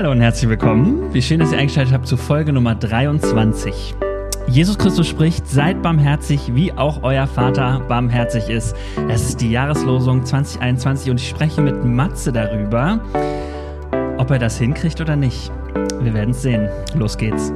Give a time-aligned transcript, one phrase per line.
[0.00, 1.12] Hallo und herzlich willkommen.
[1.12, 3.94] Wie schön, dass ihr eingeschaltet habt zu Folge Nummer 23.
[4.48, 8.74] Jesus Christus spricht, seid barmherzig, wie auch euer Vater barmherzig ist.
[9.08, 12.98] Das ist die Jahreslosung 2021 und ich spreche mit Matze darüber,
[14.16, 15.52] ob er das hinkriegt oder nicht.
[16.00, 16.70] Wir werden es sehen.
[16.94, 17.52] Los geht's.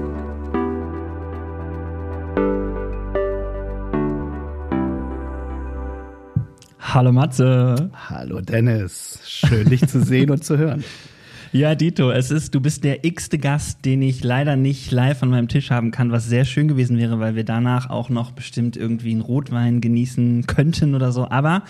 [6.79, 7.90] Hallo Matze.
[8.11, 9.18] Hallo Dennis.
[9.25, 10.85] Schön dich zu sehen und zu hören.
[11.54, 15.31] Ja, Dito, es ist, du bist der x-te Gast, den ich leider nicht live an
[15.31, 18.76] meinem Tisch haben kann, was sehr schön gewesen wäre, weil wir danach auch noch bestimmt
[18.76, 21.31] irgendwie einen Rotwein genießen könnten oder so.
[21.31, 21.62] Aber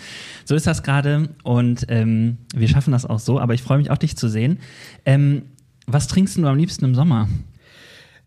[0.43, 3.39] so ist das gerade und ähm, wir schaffen das auch so.
[3.39, 4.57] Aber ich freue mich auch, dich zu sehen.
[5.05, 5.43] Ähm,
[5.85, 7.29] was trinkst du am liebsten im Sommer?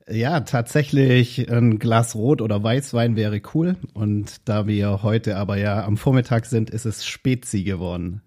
[0.09, 3.75] Ja, tatsächlich ein Glas Rot oder Weißwein wäre cool.
[3.95, 8.23] Und da wir heute aber ja am Vormittag sind, ist es Spezi geworden.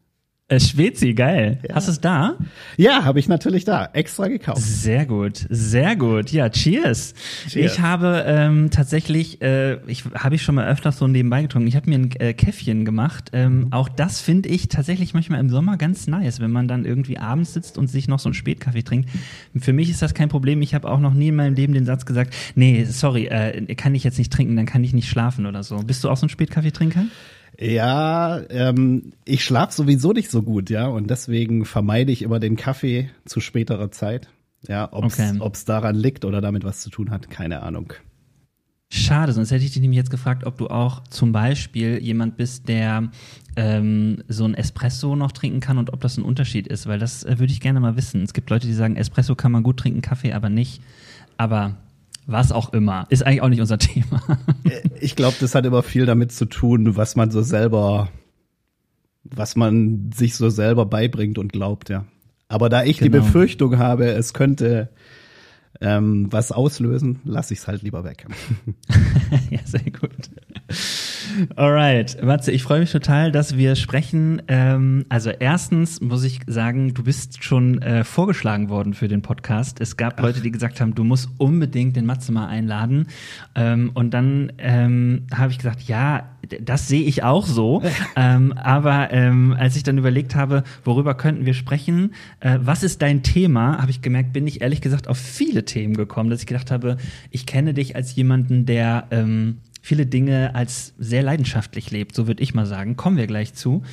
[0.52, 1.60] Äh, Schwezi, geil.
[1.66, 1.76] Ja.
[1.76, 2.36] Hast du es da?
[2.76, 3.90] Ja, habe ich natürlich da.
[3.94, 4.62] Extra gekauft.
[4.62, 6.30] Sehr gut, sehr gut.
[6.32, 7.14] Ja, cheers.
[7.48, 7.72] cheers.
[7.72, 11.70] Ich habe ähm, tatsächlich, äh, ich habe ich schon mal öfters so nebenbei getrunken.
[11.70, 13.30] Ich habe mir ein äh, Käffchen gemacht.
[13.32, 13.68] Ähm, mhm.
[13.72, 17.54] Auch das finde ich tatsächlich manchmal im Sommer ganz nice, wenn man dann irgendwie abends
[17.54, 19.10] sitzt und sich noch so einen Spätkaffee trinkt.
[19.58, 20.62] Für mich ist das kein Problem.
[20.62, 23.96] Ich habe auch noch nie in meinem Leben den Satz gesagt, nee, sorry, äh, kann
[23.96, 25.78] ich jetzt nicht trinken, dann kann ich nicht schlafen oder so.
[25.78, 27.06] Bist du auch so ein Spätkaffeetrinker?
[27.62, 32.56] Ja, ähm, ich schlafe sowieso nicht so gut, ja, und deswegen vermeide ich immer den
[32.56, 34.30] Kaffee zu späterer Zeit.
[34.68, 35.64] Ja, ob es okay.
[35.68, 37.94] daran liegt oder damit was zu tun hat, keine Ahnung.
[38.94, 42.68] Schade, sonst hätte ich dich nämlich jetzt gefragt, ob du auch zum Beispiel jemand bist,
[42.68, 43.10] der
[43.56, 47.24] ähm, so ein Espresso noch trinken kann und ob das ein Unterschied ist, weil das
[47.24, 48.24] äh, würde ich gerne mal wissen.
[48.24, 50.82] Es gibt Leute, die sagen, Espresso kann man gut trinken, Kaffee aber nicht.
[51.38, 51.78] Aber
[52.32, 53.06] was auch immer.
[53.10, 54.22] Ist eigentlich auch nicht unser Thema.
[54.64, 58.10] Äh, ich glaube, das hat immer viel damit zu tun, was man so selber,
[59.24, 62.06] was man sich so selber beibringt und glaubt, ja.
[62.48, 63.12] Aber da ich genau.
[63.12, 64.90] die Befürchtung habe, es könnte
[65.80, 68.28] ähm, was auslösen, lasse ich es halt lieber weg.
[69.50, 70.30] ja, sehr gut.
[71.56, 74.42] Alright, Matze, ich freue mich total, dass wir sprechen.
[74.48, 79.80] Ähm, also erstens muss ich sagen, du bist schon äh, vorgeschlagen worden für den Podcast.
[79.82, 80.24] Es gab Ach.
[80.24, 83.08] Leute, die gesagt haben, du musst unbedingt den Matze mal einladen.
[83.56, 86.30] Ähm, und dann ähm, habe ich gesagt, ja,
[86.62, 87.82] das sehe ich auch so.
[88.16, 93.02] ähm, aber ähm, als ich dann überlegt habe, worüber könnten wir sprechen, äh, was ist
[93.02, 96.48] dein Thema, habe ich gemerkt, bin ich ehrlich gesagt auf viele Themen gekommen, dass ich
[96.48, 96.98] gedacht habe,
[97.30, 102.44] ich kenne dich als jemanden, der ähm, viele Dinge als sehr leidenschaftlich lebt, so würde
[102.44, 102.96] ich mal sagen.
[102.96, 103.84] Kommen wir gleich zu.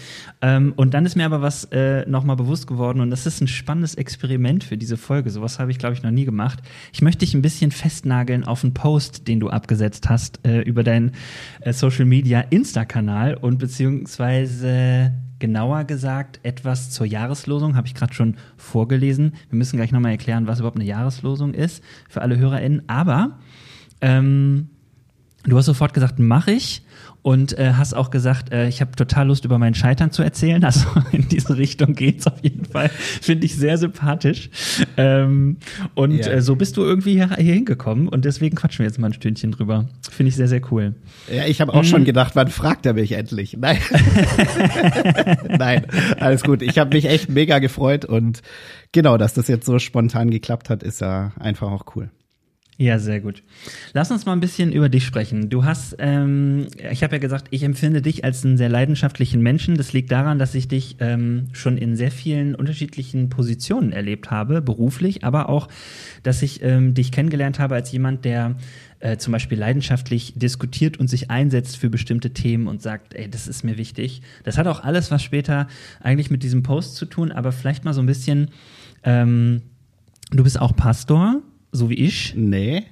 [0.43, 3.49] Ähm, und dann ist mir aber was äh, nochmal bewusst geworden und das ist ein
[3.49, 5.31] spannendes Experiment für diese Folge.
[5.31, 6.61] Sowas habe ich, glaube ich, noch nie gemacht.
[6.93, 10.85] Ich möchte dich ein bisschen festnageln auf einen Post, den du abgesetzt hast äh, über
[10.85, 11.13] deinen
[11.61, 18.37] äh, Social Media Insta-Kanal und beziehungsweise genauer gesagt etwas zur Jahreslosung, habe ich gerade schon
[18.57, 19.35] vorgelesen.
[19.49, 22.83] Wir müssen gleich nochmal erklären, was überhaupt eine Jahreslosung ist für alle HörerInnen.
[22.89, 23.39] Aber
[24.01, 24.69] ähm,
[25.45, 26.83] Du hast sofort gesagt, mache ich
[27.23, 30.65] und äh, hast auch gesagt, äh, ich habe total Lust über meinen Scheitern zu erzählen.
[30.65, 32.89] Also in diese Richtung geht's auf jeden Fall.
[32.89, 34.51] Finde ich sehr sympathisch.
[34.97, 35.59] Ähm,
[35.95, 36.33] und ja.
[36.33, 39.13] äh, so bist du irgendwie hier, hier, hingekommen und deswegen quatschen wir jetzt mal ein
[39.13, 39.89] Stündchen drüber.
[40.11, 40.95] Finde ich sehr, sehr cool.
[41.33, 41.89] Ja, ich habe auch mhm.
[41.89, 43.57] schon gedacht, wann fragt er mich endlich?
[43.59, 43.79] Nein.
[45.59, 45.87] Nein,
[46.19, 46.63] alles gut.
[46.63, 48.43] Ich habe mich echt mega gefreut und
[48.93, 52.11] genau, dass das jetzt so spontan geklappt hat, ist ja einfach auch cool.
[52.81, 53.43] Ja, sehr gut.
[53.93, 55.51] Lass uns mal ein bisschen über dich sprechen.
[55.51, 59.77] Du hast, ähm, ich habe ja gesagt, ich empfinde dich als einen sehr leidenschaftlichen Menschen.
[59.77, 64.63] Das liegt daran, dass ich dich ähm, schon in sehr vielen unterschiedlichen Positionen erlebt habe,
[64.63, 65.67] beruflich, aber auch,
[66.23, 68.55] dass ich ähm, dich kennengelernt habe als jemand, der
[69.01, 73.49] äh, zum Beispiel leidenschaftlich diskutiert und sich einsetzt für bestimmte Themen und sagt, ey, das
[73.49, 74.23] ist mir wichtig.
[74.45, 75.67] Das hat auch alles was später
[76.01, 78.53] eigentlich mit diesem Post zu tun, aber vielleicht mal so ein bisschen.
[79.03, 79.63] Ähm,
[80.31, 82.35] du bist auch Pastor so wie ich?
[82.37, 82.85] Nee.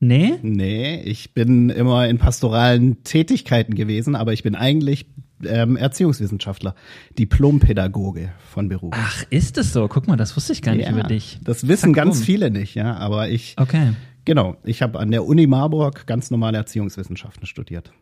[0.00, 0.38] Nee?
[0.42, 5.06] Nee, ich bin immer in pastoralen Tätigkeiten gewesen, aber ich bin eigentlich
[5.44, 6.74] ähm, Erziehungswissenschaftler,
[7.18, 8.94] Diplompädagoge von Beruf.
[8.96, 9.88] Ach, ist es so?
[9.88, 11.38] Guck mal, das wusste ich gar nicht ja, über dich.
[11.42, 13.54] Das wissen Zack, ganz viele nicht, ja, aber ich.
[13.58, 13.92] Okay.
[14.24, 17.92] Genau, ich habe an der Uni Marburg ganz normale Erziehungswissenschaften studiert.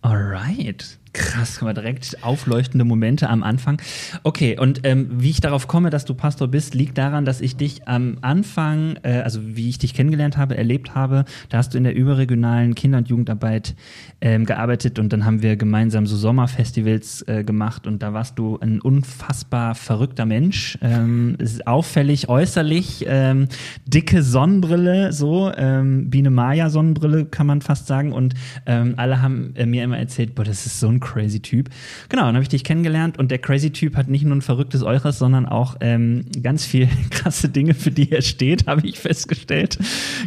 [0.00, 0.98] Alright.
[1.16, 3.80] Krass, mal, direkt aufleuchtende Momente am Anfang.
[4.22, 7.56] Okay, und ähm, wie ich darauf komme, dass du Pastor bist, liegt daran, dass ich
[7.56, 11.78] dich am Anfang, äh, also wie ich dich kennengelernt habe, erlebt habe, da hast du
[11.78, 13.74] in der überregionalen Kinder- und Jugendarbeit
[14.20, 18.58] ähm, gearbeitet und dann haben wir gemeinsam so Sommerfestivals äh, gemacht und da warst du
[18.60, 23.48] ein unfassbar verrückter Mensch, ähm, auffällig äußerlich, ähm,
[23.86, 28.34] dicke Sonnenbrille, so, ähm, Biene Maya Sonnenbrille kann man fast sagen und
[28.66, 31.70] ähm, alle haben äh, mir immer erzählt, boah, das ist so ein crazy Typ.
[32.08, 34.82] Genau, dann habe ich dich kennengelernt und der crazy Typ hat nicht nur ein verrücktes
[34.82, 39.78] Eures, sondern auch ähm, ganz viel krasse Dinge, für die er steht, habe ich festgestellt.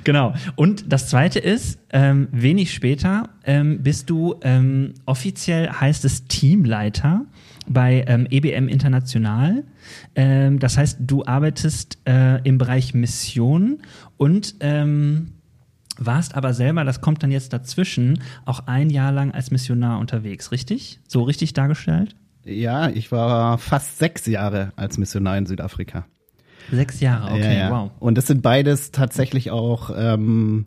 [0.03, 0.33] Genau.
[0.55, 7.25] Und das zweite ist, ähm, wenig später ähm, bist du ähm, offiziell heißt es Teamleiter
[7.67, 9.63] bei ähm, EBM International.
[10.15, 13.79] Ähm, das heißt, du arbeitest äh, im Bereich Mission
[14.17, 15.33] und ähm,
[16.05, 20.51] warst aber selber, das kommt dann jetzt dazwischen, auch ein Jahr lang als Missionar unterwegs,
[20.51, 20.99] richtig?
[21.07, 22.15] So richtig dargestellt?
[22.45, 26.05] Ja, ich war fast sechs Jahre als Missionar in Südafrika.
[26.71, 27.71] Sechs Jahre, okay, ja, ja.
[27.71, 27.91] wow.
[27.99, 30.65] Und das sind beides tatsächlich auch ähm,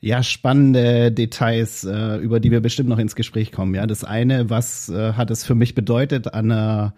[0.00, 3.74] ja spannende Details, äh, über die wir bestimmt noch ins Gespräch kommen.
[3.74, 6.94] Ja, das eine, was äh, hat es für mich bedeutet, an einer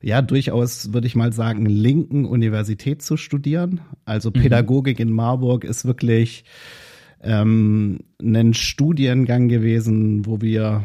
[0.00, 3.80] ja durchaus würde ich mal sagen linken Universität zu studieren.
[4.04, 4.40] Also mhm.
[4.40, 6.44] Pädagogik in Marburg ist wirklich
[7.22, 10.84] ähm, ein Studiengang gewesen, wo wir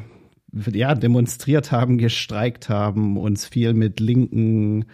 [0.72, 4.86] ja demonstriert haben, gestreikt haben, uns viel mit linken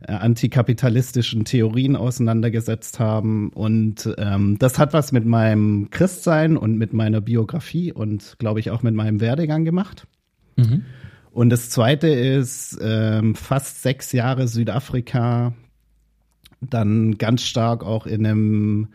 [0.00, 3.50] äh, antikapitalistischen Theorien auseinandergesetzt haben.
[3.50, 8.70] Und ähm, das hat was mit meinem Christsein und mit meiner Biografie und, glaube ich,
[8.70, 10.06] auch mit meinem Werdegang gemacht.
[10.56, 10.84] Mhm.
[11.32, 15.54] Und das Zweite ist ähm, fast sechs Jahre Südafrika,
[16.60, 18.88] dann ganz stark auch in einem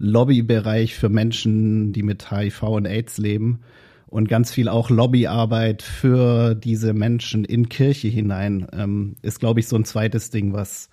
[0.00, 3.60] Lobbybereich für Menschen, die mit HIV und AIDS leben
[4.06, 9.68] und ganz viel auch Lobbyarbeit für diese Menschen in Kirche hinein ähm, ist, glaube ich,
[9.68, 10.88] so ein zweites Ding, was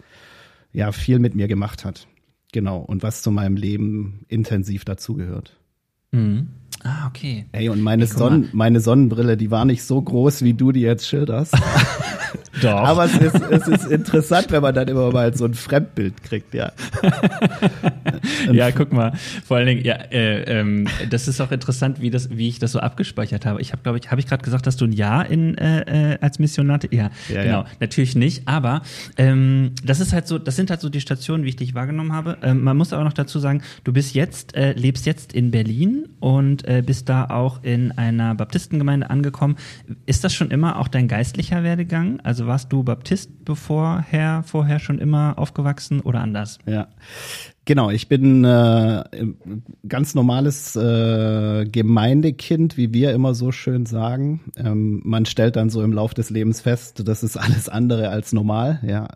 [0.72, 2.08] ja viel mit mir gemacht hat.
[2.52, 2.80] Genau.
[2.80, 5.58] Und was zu meinem Leben intensiv dazugehört.
[6.12, 6.50] Mhm.
[6.84, 7.46] Ah, okay.
[7.54, 11.08] Ey, und meine, Sonnen meine Sonnenbrille, die war nicht so groß, wie du die jetzt
[11.08, 11.56] schilderst.
[12.62, 12.80] Doch.
[12.80, 16.54] Aber es ist, es ist interessant, wenn man dann immer mal so ein Fremdbild kriegt,
[16.54, 16.72] ja.
[18.52, 19.14] ja, guck mal.
[19.46, 22.72] Vor allen Dingen, ja, äh, ähm, das ist auch interessant, wie das, wie ich das
[22.72, 23.62] so abgespeichert habe.
[23.62, 26.18] Ich habe, glaube ich, habe ich gerade gesagt, dass du ein Jahr in äh, äh
[26.22, 26.80] als Missionar?
[26.92, 27.62] Ja, ja genau.
[27.62, 27.66] Ja.
[27.80, 28.82] Natürlich nicht, aber
[29.18, 32.14] ähm, das ist halt so, das sind halt so die Stationen, wie ich dich wahrgenommen
[32.14, 32.38] habe.
[32.42, 36.08] Ähm, man muss aber noch dazu sagen, du bist jetzt, äh, lebst jetzt in Berlin
[36.20, 39.58] und äh, bist da auch in einer Baptistengemeinde angekommen.
[40.06, 42.20] Ist das schon immer auch dein geistlicher Werdegang?
[42.22, 46.58] Also warst du Baptist bevorher, vorher schon immer aufgewachsen oder anders?
[46.66, 46.88] Ja.
[47.66, 49.04] Genau, ich bin äh,
[49.90, 54.54] ganz normales äh, Gemeindekind, wie wir immer so schön sagen.
[54.56, 58.32] Ähm, man stellt dann so im Lauf des Lebens fest, das ist alles andere als
[58.32, 58.80] normal.
[58.88, 59.10] Ja,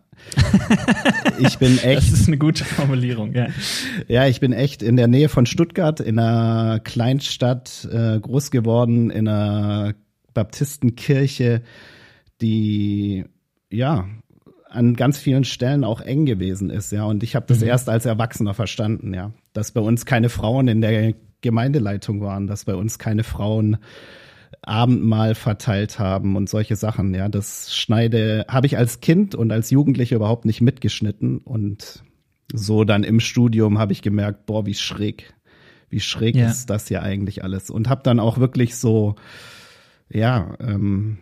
[1.38, 2.02] ich bin echt.
[2.02, 3.32] Das ist eine gute Formulierung.
[3.32, 3.46] Ja,
[4.06, 9.10] ja, ich bin echt in der Nähe von Stuttgart in einer Kleinstadt äh, groß geworden,
[9.10, 9.94] in einer
[10.34, 11.62] Baptistenkirche,
[12.42, 13.24] die
[13.70, 14.08] ja
[14.68, 17.04] an ganz vielen Stellen auch eng gewesen ist, ja.
[17.04, 17.68] Und ich habe das mhm.
[17.68, 22.64] erst als Erwachsener verstanden, ja, dass bei uns keine Frauen in der Gemeindeleitung waren, dass
[22.64, 23.78] bei uns keine Frauen
[24.62, 27.28] Abendmahl verteilt haben und solche Sachen, ja.
[27.28, 32.02] Das schneide habe ich als Kind und als Jugendlicher überhaupt nicht mitgeschnitten und
[32.54, 35.34] so dann im Studium habe ich gemerkt, boah, wie schräg,
[35.88, 36.48] wie schräg ja.
[36.48, 39.16] ist das hier eigentlich alles und habe dann auch wirklich so
[40.12, 41.18] ja, ähm,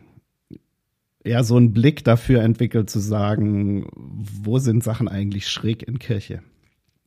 [1.30, 6.42] ja so einen Blick dafür entwickelt zu sagen, wo sind Sachen eigentlich schräg in Kirche.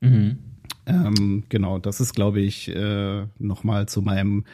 [0.01, 0.37] Mhm.
[0.85, 4.45] Ähm, genau, das ist, glaube ich, äh, nochmal zu meinem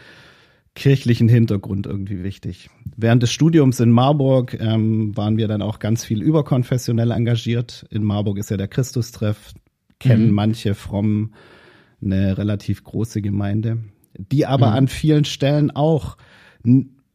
[0.76, 2.70] kirchlichen Hintergrund irgendwie wichtig.
[2.96, 7.86] Während des Studiums in Marburg ähm, waren wir dann auch ganz viel überkonfessionell engagiert.
[7.90, 9.54] In Marburg ist ja der Christustreff,
[10.00, 10.34] kennen mhm.
[10.34, 11.34] manche fromm
[12.02, 13.80] eine relativ große Gemeinde,
[14.18, 14.74] die aber mhm.
[14.76, 16.18] an vielen Stellen auch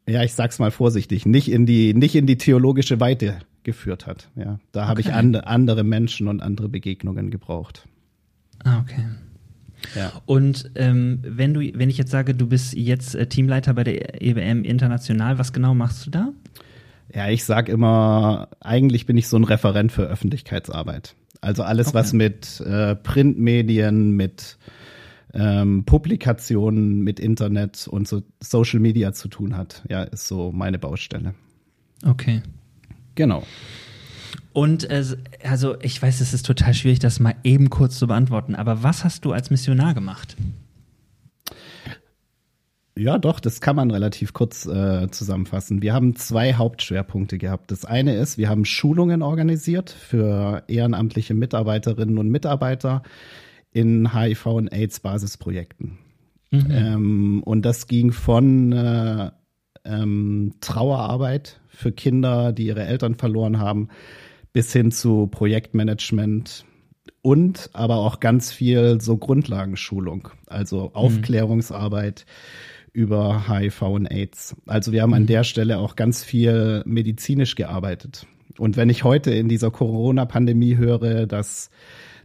[0.07, 4.29] ja, ich sag's mal vorsichtig, nicht in die, nicht in die theologische Weite geführt hat.
[4.37, 4.89] Ja, da okay.
[4.89, 7.87] habe ich and, andere Menschen und andere Begegnungen gebraucht.
[8.65, 9.05] Ah, okay.
[9.95, 10.13] Ja.
[10.27, 14.23] Und ähm, wenn du, wenn ich jetzt sage, du bist jetzt äh, Teamleiter bei der
[14.23, 16.33] EBM International, was genau machst du da?
[17.15, 21.15] Ja, ich sag immer, eigentlich bin ich so ein Referent für Öffentlichkeitsarbeit.
[21.41, 21.97] Also alles, okay.
[21.97, 24.57] was mit äh, Printmedien, mit
[25.35, 29.83] ähm, Publikationen mit Internet und so Social Media zu tun hat.
[29.89, 31.35] Ja, ist so meine Baustelle.
[32.05, 32.43] Okay.
[33.15, 33.45] Genau.
[34.53, 35.05] Und äh,
[35.43, 39.05] also ich weiß, es ist total schwierig, das mal eben kurz zu beantworten, aber was
[39.05, 40.37] hast du als Missionar gemacht?
[42.97, 45.83] Ja, doch, das kann man relativ kurz äh, zusammenfassen.
[45.83, 47.73] Wir haben zwei Hauptschwerpunkte gehabt.
[47.73, 53.03] Das eine ist, wir haben Schulungen organisiert für ehrenamtliche Mitarbeiterinnen und Mitarbeiter
[53.75, 55.99] in HIV- und AIDS-Basisprojekten.
[56.51, 56.67] Mhm.
[56.71, 59.31] Ähm, und das ging von äh,
[59.85, 63.89] ähm, Trauerarbeit für Kinder, die ihre Eltern verloren haben,
[64.53, 66.65] bis hin zu Projektmanagement
[67.21, 70.95] und aber auch ganz viel so Grundlagenschulung, also mhm.
[70.95, 72.27] Aufklärungsarbeit
[72.93, 74.55] über HIV und AIDS.
[74.67, 75.29] Also wir haben an mhm.
[75.29, 78.27] der Stelle auch ganz viel medizinisch gearbeitet.
[78.57, 81.71] Und wenn ich heute in dieser Corona-Pandemie höre, dass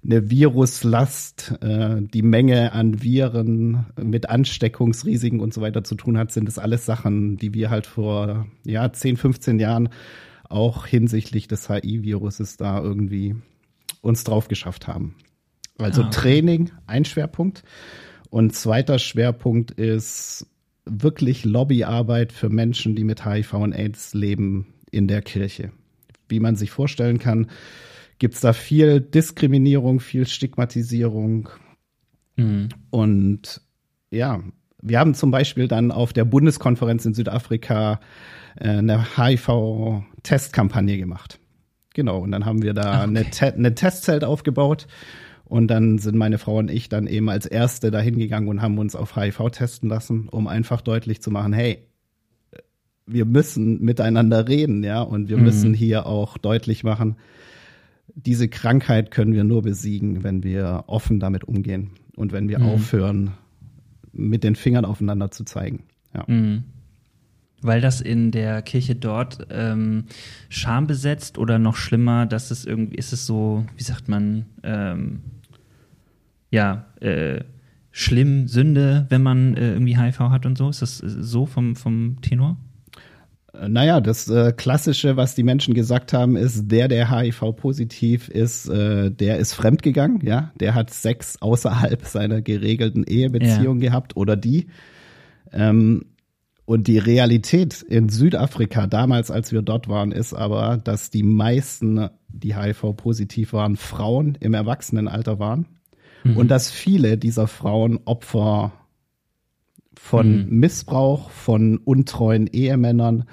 [0.03, 6.31] eine Viruslast, äh, die Menge an Viren mit Ansteckungsrisiken und so weiter zu tun hat,
[6.31, 9.89] sind das alles Sachen, die wir halt vor ja, 10, 15 Jahren
[10.47, 13.35] auch hinsichtlich des HI-Viruses da irgendwie
[14.01, 15.15] uns drauf geschafft haben.
[15.77, 16.09] Also ah.
[16.09, 17.63] Training, ein Schwerpunkt.
[18.29, 20.47] Und zweiter Schwerpunkt ist
[20.85, 25.71] wirklich Lobbyarbeit für Menschen, die mit HIV und AIDS leben in der Kirche.
[26.27, 27.47] Wie man sich vorstellen kann,
[28.19, 31.49] gibt es da viel Diskriminierung, viel Stigmatisierung.
[32.35, 32.69] Mhm.
[32.89, 33.61] Und
[34.11, 34.41] ja,
[34.81, 37.99] wir haben zum Beispiel dann auf der Bundeskonferenz in Südafrika
[38.57, 41.39] äh, eine HIV-Testkampagne gemacht.
[41.93, 43.09] Genau, und dann haben wir da Ach, okay.
[43.09, 44.87] eine, Te eine Testzelt aufgebaut.
[45.45, 48.77] Und dann sind meine Frau und ich dann eben als Erste dahin gegangen und haben
[48.77, 51.87] uns auf HIV testen lassen, um einfach deutlich zu machen, hey,
[53.07, 55.43] wir müssen miteinander reden, ja, und wir mhm.
[55.43, 57.15] müssen hier auch deutlich machen,
[58.25, 62.65] diese Krankheit können wir nur besiegen, wenn wir offen damit umgehen und wenn wir mhm.
[62.65, 63.31] aufhören,
[64.11, 65.83] mit den Fingern aufeinander zu zeigen.
[66.13, 66.23] Ja.
[66.27, 66.63] Mhm.
[67.61, 70.05] Weil das in der Kirche dort ähm,
[70.47, 75.21] schambesetzt oder noch schlimmer, dass es irgendwie, ist es so, wie sagt man, ähm,
[76.51, 77.41] ja, äh,
[77.91, 80.69] schlimm, Sünde, wenn man äh, irgendwie HIV hat und so?
[80.69, 82.57] Ist das äh, so vom, vom Tenor?
[83.53, 89.09] Naja, das äh, Klassische, was die Menschen gesagt haben, ist, der, der HIV-positiv ist, äh,
[89.09, 93.89] der ist fremdgegangen, ja, der hat Sex außerhalb seiner geregelten Ehebeziehung ja.
[93.89, 94.67] gehabt oder die.
[95.51, 96.05] Ähm,
[96.65, 102.09] und die Realität in Südafrika damals, als wir dort waren, ist aber, dass die meisten,
[102.27, 105.65] die HIV-positiv waren, Frauen im Erwachsenenalter waren
[106.23, 106.37] mhm.
[106.37, 108.73] und dass viele dieser Frauen Opfer
[110.01, 110.59] von mhm.
[110.59, 113.25] Missbrauch, von untreuen Ehemännern,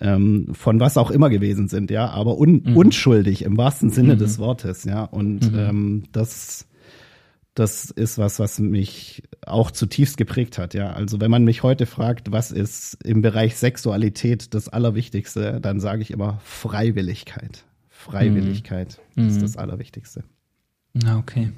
[0.00, 2.76] ähm, von was auch immer gewesen sind, ja, aber un mhm.
[2.76, 4.18] unschuldig im wahrsten Sinne mhm.
[4.18, 5.04] des Wortes, ja.
[5.04, 5.58] Und mhm.
[5.58, 6.66] ähm, das,
[7.54, 10.92] das ist was, was mich auch zutiefst geprägt hat, ja.
[10.92, 16.02] Also wenn man mich heute fragt, was ist im Bereich Sexualität das Allerwichtigste, dann sage
[16.02, 17.64] ich immer Freiwilligkeit.
[17.90, 19.28] Freiwilligkeit mhm.
[19.28, 20.24] ist das Allerwichtigste.
[20.94, 21.52] Na, okay.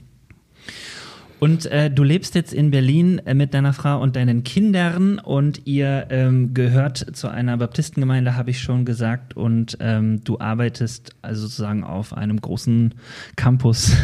[1.45, 5.67] Und äh, du lebst jetzt in Berlin äh, mit deiner Frau und deinen Kindern und
[5.67, 11.43] ihr ähm, gehört zu einer Baptistengemeinde, habe ich schon gesagt, und ähm, du arbeitest also
[11.43, 12.95] sozusagen auf einem großen
[13.37, 13.95] Campus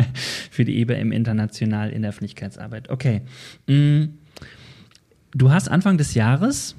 [0.50, 2.90] für die EBM international in der Öffentlichkeitsarbeit.
[2.90, 3.22] Okay.
[3.66, 4.10] Mm.
[5.32, 6.76] Du hast Anfang des Jahres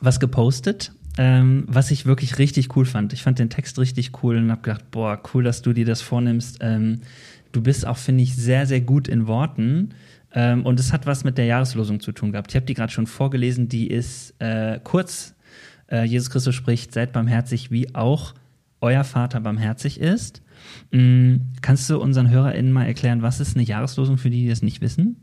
[0.00, 3.12] was gepostet, ähm, was ich wirklich richtig cool fand.
[3.12, 6.02] Ich fand den Text richtig cool und habe gedacht, boah, cool, dass du dir das
[6.02, 6.58] vornimmst.
[6.62, 7.02] Ähm,
[7.54, 9.90] du bist auch, finde ich, sehr, sehr gut in Worten.
[10.32, 12.50] Ähm, und es hat was mit der Jahreslosung zu tun gehabt.
[12.50, 15.34] Ich habe die gerade schon vorgelesen, die ist äh, kurz.
[15.90, 18.34] Äh, Jesus Christus spricht, seid barmherzig, wie auch
[18.80, 20.42] euer Vater barmherzig ist.
[20.90, 21.52] Mhm.
[21.62, 24.80] Kannst du unseren HörerInnen mal erklären, was ist eine Jahreslosung für die, die das nicht
[24.80, 25.16] wissen?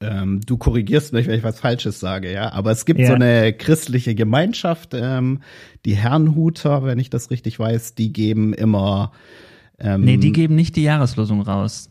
[0.00, 2.52] Ähm, du korrigierst mich, wenn ich was Falsches sage, ja.
[2.52, 3.08] Aber es gibt ja.
[3.08, 5.40] so eine christliche Gemeinschaft, ähm,
[5.84, 9.12] die Herrnhuter, wenn ich das richtig weiß, die geben immer
[9.82, 11.90] ähm, nee, die geben nicht die Jahreslosung raus.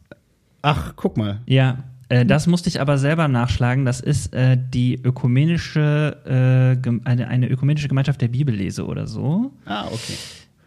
[0.62, 1.42] Ach, guck mal.
[1.46, 3.86] Ja, äh, das musste ich aber selber nachschlagen.
[3.86, 9.52] Das ist äh, die ökumenische, äh, eine, eine ökumenische Gemeinschaft der Bibellese oder so.
[9.66, 10.14] Ah, okay.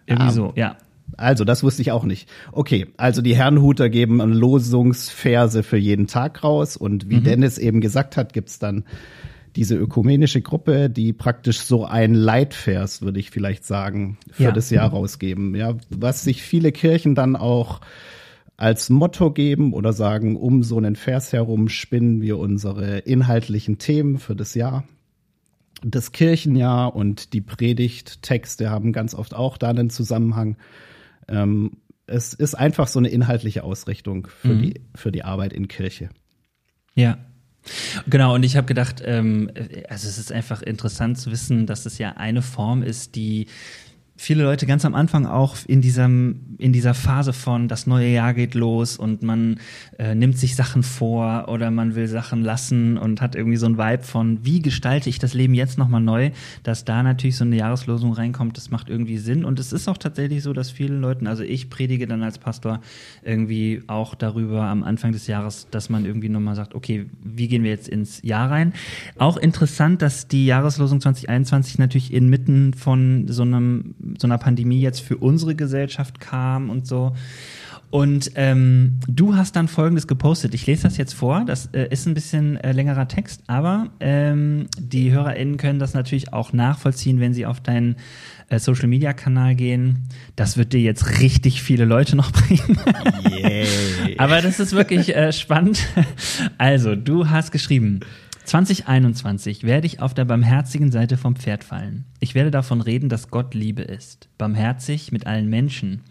[0.07, 0.77] Irgendwie ah, so, ja.
[1.17, 2.29] Also, das wusste ich auch nicht.
[2.53, 7.25] Okay, also die Herrenhuter geben Losungsverse für jeden Tag raus und wie mhm.
[7.25, 8.85] Dennis eben gesagt hat, gibt's dann
[9.57, 14.53] diese ökumenische Gruppe, die praktisch so ein Leitvers, würde ich vielleicht sagen, für ja.
[14.53, 15.55] das Jahr rausgeben.
[15.55, 17.81] Ja, was sich viele Kirchen dann auch
[18.57, 24.19] als Motto geben oder sagen, um so einen Vers herum spinnen wir unsere inhaltlichen Themen
[24.19, 24.85] für das Jahr.
[25.83, 30.57] Das Kirchenjahr und die Predigttexte haben ganz oft auch da einen Zusammenhang.
[31.29, 31.73] Ähm,
[32.07, 34.63] es ist einfach so eine inhaltliche Ausrichtung für, mhm.
[34.63, 36.11] die, für die Arbeit in Kirche.
[36.95, 37.19] Ja,
[38.07, 39.51] Genau, und ich habe gedacht, ähm,
[39.89, 43.47] also es ist einfach interessant zu wissen, dass es ja eine Form ist, die
[44.17, 48.33] viele Leute ganz am Anfang auch in diesem in dieser Phase von das neue Jahr
[48.33, 49.59] geht los und man
[49.99, 53.77] äh, nimmt sich Sachen vor oder man will Sachen lassen und hat irgendwie so ein
[53.77, 56.31] Vibe von wie gestalte ich das Leben jetzt noch mal neu,
[56.63, 59.99] dass da natürlich so eine Jahreslosung reinkommt, das macht irgendwie Sinn und es ist auch
[59.99, 62.81] tatsächlich so, dass vielen Leuten, also ich predige dann als Pastor
[63.25, 67.49] irgendwie auch darüber am Anfang des Jahres, dass man irgendwie noch mal sagt, okay, wie
[67.49, 68.75] gehen wir jetzt ins Jahr rein?
[69.19, 75.01] Auch interessant, dass die Jahreslosung 2021 natürlich inmitten von so einem so einer Pandemie jetzt
[75.01, 77.13] für unsere Gesellschaft kam und so.
[77.95, 80.53] Und ähm, du hast dann Folgendes gepostet.
[80.53, 81.45] Ich lese das jetzt vor.
[81.47, 86.33] Das äh, ist ein bisschen äh, längerer Text, aber ähm, die HörerInnen können das natürlich
[86.33, 87.95] auch nachvollziehen, wenn sie auf deinen
[88.49, 90.09] äh, Social Media Kanal gehen.
[90.35, 92.79] Das wird dir jetzt richtig viele Leute noch bringen.
[93.31, 93.67] Yeah.
[94.19, 95.87] aber das ist wirklich äh, spannend.
[96.59, 98.01] Also, du hast geschrieben.
[98.45, 102.05] 2021 werde ich auf der barmherzigen Seite vom Pferd fallen.
[102.21, 106.03] Ich werde davon reden, dass Gott Liebe ist, barmherzig mit allen Menschen.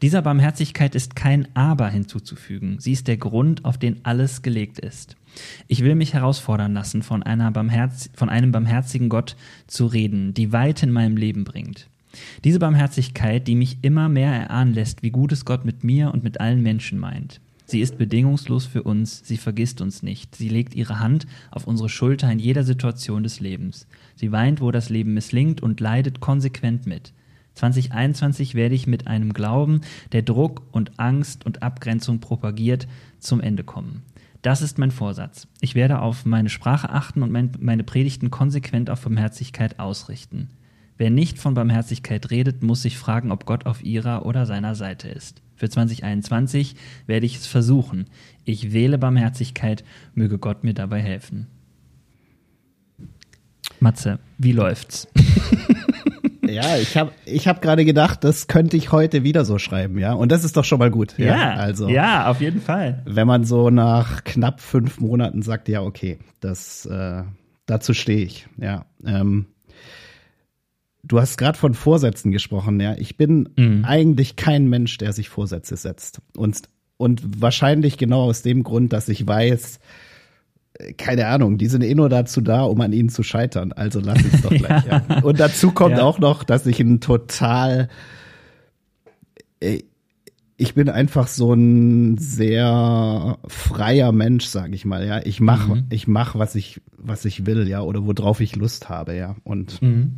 [0.00, 2.76] Dieser Barmherzigkeit ist kein Aber hinzuzufügen.
[2.78, 5.16] Sie ist der Grund, auf den alles gelegt ist.
[5.66, 9.36] Ich will mich herausfordern lassen, von, einer Barmherz von einem barmherzigen Gott
[9.66, 11.88] zu reden, die Weit in meinem Leben bringt.
[12.44, 16.22] Diese Barmherzigkeit, die mich immer mehr erahnen lässt, wie gut es Gott mit mir und
[16.22, 17.40] mit allen Menschen meint.
[17.72, 20.36] Sie ist bedingungslos für uns, sie vergisst uns nicht.
[20.36, 23.86] Sie legt ihre Hand auf unsere Schulter in jeder Situation des Lebens.
[24.14, 27.14] Sie weint, wo das Leben misslingt und leidet konsequent mit.
[27.54, 29.80] 2021 werde ich mit einem Glauben,
[30.12, 32.86] der Druck und Angst und Abgrenzung propagiert,
[33.20, 34.02] zum Ende kommen.
[34.42, 35.48] Das ist mein Vorsatz.
[35.62, 40.50] Ich werde auf meine Sprache achten und mein, meine Predigten konsequent auf Barmherzigkeit ausrichten.
[40.98, 45.08] Wer nicht von Barmherzigkeit redet, muss sich fragen, ob Gott auf ihrer oder seiner Seite
[45.08, 45.42] ist.
[45.56, 48.06] Für 2021 werde ich es versuchen.
[48.44, 49.84] Ich wähle Barmherzigkeit,
[50.14, 51.46] möge Gott mir dabei helfen.
[53.80, 55.08] Matze, wie läuft's?
[56.42, 60.12] ja, ich habe ich hab gerade gedacht, das könnte ich heute wieder so schreiben, ja.
[60.12, 61.18] Und das ist doch schon mal gut.
[61.18, 61.88] Ja, ja also.
[61.88, 63.02] Ja, auf jeden Fall.
[63.06, 67.22] Wenn man so nach knapp fünf Monaten sagt, ja, okay, das, äh,
[67.66, 68.84] dazu stehe ich, ja.
[69.04, 69.46] Ähm,
[71.04, 72.94] Du hast gerade von Vorsätzen gesprochen, ja.
[72.96, 73.84] Ich bin mhm.
[73.84, 76.20] eigentlich kein Mensch, der sich Vorsätze setzt.
[76.36, 76.62] Und,
[76.96, 79.80] und wahrscheinlich genau aus dem Grund, dass ich weiß,
[80.74, 83.72] äh, keine Ahnung, die sind eh nur dazu da, um an ihnen zu scheitern.
[83.72, 84.84] Also lass es doch gleich.
[84.84, 85.02] ja.
[85.08, 85.22] Ja.
[85.22, 86.04] Und dazu kommt ja.
[86.04, 87.88] auch noch, dass ich ein total,
[89.58, 89.80] äh,
[90.56, 95.04] ich bin einfach so ein sehr freier Mensch, sag ich mal.
[95.04, 95.86] Ja, ich mache, mhm.
[95.90, 99.34] ich mache, was ich, was ich will, ja, oder worauf ich Lust habe, ja.
[99.42, 100.12] Und mhm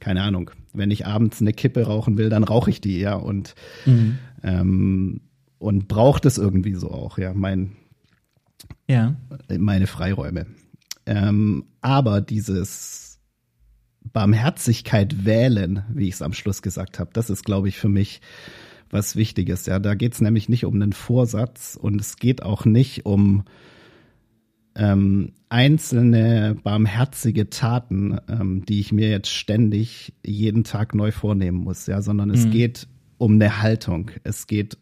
[0.00, 3.54] keine Ahnung, wenn ich abends eine Kippe rauchen will, dann rauche ich die, ja, und,
[3.84, 4.18] mhm.
[4.42, 5.20] ähm,
[5.58, 7.72] und braucht es irgendwie so auch, ja, mein,
[8.88, 9.16] ja.
[9.58, 10.46] meine Freiräume.
[11.06, 13.20] Ähm, aber dieses
[14.12, 18.20] Barmherzigkeit wählen, wie ich es am Schluss gesagt habe, das ist, glaube ich, für mich
[18.90, 19.66] was Wichtiges.
[19.66, 23.44] Ja, da geht es nämlich nicht um einen Vorsatz und es geht auch nicht um
[24.74, 31.86] ähm, einzelne barmherzige Taten, ähm, die ich mir jetzt ständig jeden Tag neu vornehmen muss,
[31.86, 32.50] ja, sondern es mhm.
[32.50, 34.76] geht um eine Haltung, es geht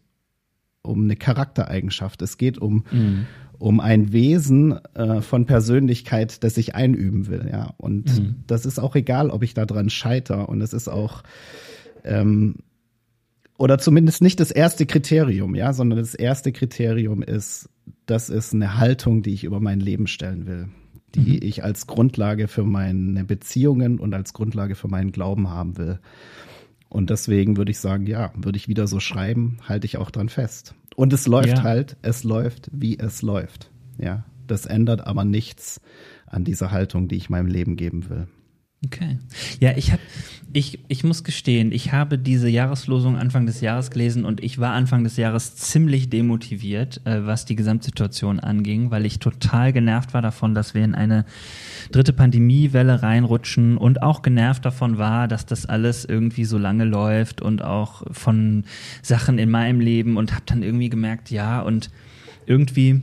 [0.81, 3.27] um eine Charaktereigenschaft, es geht um, mhm.
[3.59, 7.73] um ein Wesen äh, von Persönlichkeit, das ich einüben will, ja.
[7.77, 8.35] Und mhm.
[8.47, 11.23] das ist auch egal, ob ich daran scheiter und es ist auch
[12.03, 12.55] ähm,
[13.57, 17.69] oder zumindest nicht das erste Kriterium, ja, sondern das erste Kriterium ist,
[18.05, 20.69] das ist eine Haltung, die ich über mein Leben stellen will,
[21.15, 21.39] die mhm.
[21.41, 25.99] ich als Grundlage für meine Beziehungen und als Grundlage für meinen Glauben haben will.
[26.89, 30.29] Und deswegen würde ich sagen, ja, würde ich wieder so schreiben, halte ich auch dran
[30.29, 30.75] fest.
[30.95, 31.63] Und es läuft ja.
[31.63, 33.69] halt, es läuft, wie es läuft.
[33.97, 35.81] Ja, das ändert aber nichts
[36.25, 38.27] an dieser Haltung, die ich meinem Leben geben will.
[38.85, 39.17] Okay.
[39.59, 40.01] Ja, ich habe,
[40.53, 44.73] ich, ich muss gestehen, ich habe diese Jahreslosung Anfang des Jahres gelesen und ich war
[44.73, 50.21] Anfang des Jahres ziemlich demotiviert, äh, was die Gesamtsituation anging, weil ich total genervt war
[50.21, 51.25] davon, dass wir in eine
[51.91, 57.41] dritte Pandemiewelle reinrutschen und auch genervt davon war, dass das alles irgendwie so lange läuft
[57.41, 58.65] und auch von
[59.01, 61.89] Sachen in meinem Leben und habe dann irgendwie gemerkt, ja, und
[62.45, 63.01] irgendwie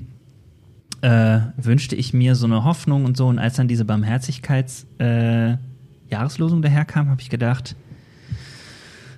[1.02, 3.26] äh, wünschte ich mir so eine Hoffnung und so.
[3.26, 5.58] Und als dann diese Barmherzigkeits- äh,
[6.12, 7.74] Jahreslosung daherkam, habe ich gedacht,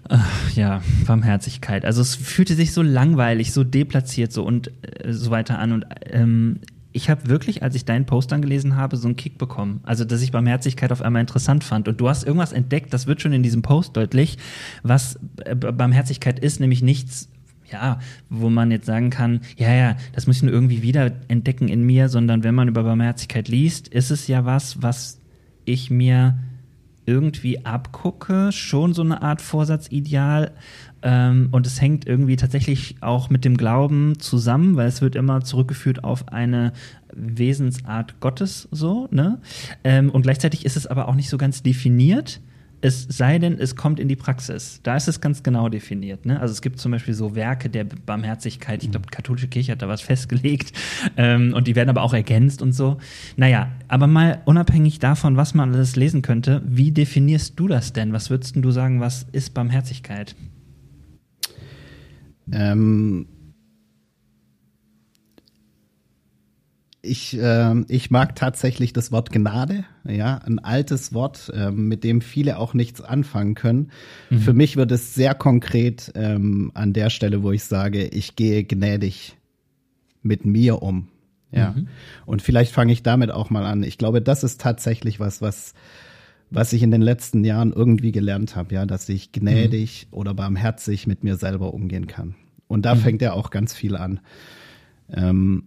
[0.09, 1.85] ach, ja, Barmherzigkeit.
[1.85, 5.73] Also es fühlte sich so langweilig, so deplatziert so und äh, so weiter an.
[5.73, 6.61] Und ähm,
[6.93, 9.81] ich habe wirklich, als ich deinen Post dann gelesen habe, so einen Kick bekommen.
[9.83, 11.89] Also, dass ich Barmherzigkeit auf einmal interessant fand.
[11.89, 14.39] Und du hast irgendwas entdeckt, das wird schon in diesem Post deutlich,
[14.83, 17.29] was äh, Barmherzigkeit ist, nämlich nichts
[17.73, 21.67] ja, wo man jetzt sagen kann, ja, ja, das muss ich nur irgendwie wieder entdecken
[21.67, 25.19] in mir, sondern wenn man über Barmherzigkeit liest, ist es ja was, was
[25.65, 26.39] ich mir
[27.07, 30.53] irgendwie abgucke, schon so eine Art Vorsatzideal.
[31.03, 35.43] Ähm, und es hängt irgendwie tatsächlich auch mit dem Glauben zusammen, weil es wird immer
[35.43, 36.73] zurückgeführt auf eine
[37.13, 39.41] Wesensart Gottes so, ne?
[39.85, 42.41] Ähm, und gleichzeitig ist es aber auch nicht so ganz definiert.
[42.85, 44.81] Es sei denn, es kommt in die Praxis.
[44.83, 46.27] Da ist es ganz genau definiert.
[46.27, 46.39] Ne?
[46.39, 48.83] Also es gibt zum Beispiel so Werke der Barmherzigkeit.
[48.83, 50.75] Ich glaube, die katholische Kirche hat da was festgelegt.
[51.17, 52.99] Ähm, und die werden aber auch ergänzt und so.
[53.39, 58.13] Naja, aber mal unabhängig davon, was man alles lesen könnte, wie definierst du das denn?
[58.13, 60.37] Was würdest du sagen, was ist Barmherzigkeit?
[62.53, 63.25] Ähm,
[67.05, 72.21] ich, äh, ich mag tatsächlich das Wort Gnade, ja, ein altes Wort, äh, mit dem
[72.21, 73.91] viele auch nichts anfangen können.
[74.31, 74.39] Mhm.
[74.39, 78.65] Für mich wird es sehr konkret ähm, an der Stelle, wo ich sage, ich gehe
[78.65, 79.37] gnädig
[80.23, 81.09] mit mir um.
[81.53, 81.73] Ja.
[81.73, 81.89] Mhm.
[82.27, 83.83] Und vielleicht fange ich damit auch mal an.
[83.83, 85.75] Ich glaube, das ist tatsächlich was, was,
[86.51, 90.19] was ich in den letzten Jahren irgendwie gelernt habe, ja, dass ich gnädig mhm.
[90.19, 92.35] oder barmherzig mit mir selber umgehen kann.
[92.67, 93.01] Und da mhm.
[93.01, 94.21] fängt ja auch ganz viel an.
[95.13, 95.65] Ähm,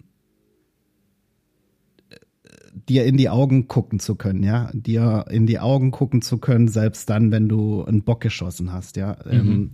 [2.90, 6.68] dir in die Augen gucken zu können, ja, dir in die Augen gucken zu können,
[6.68, 9.32] selbst dann, wenn du einen Bock geschossen hast, ja, mhm.
[9.32, 9.72] ähm,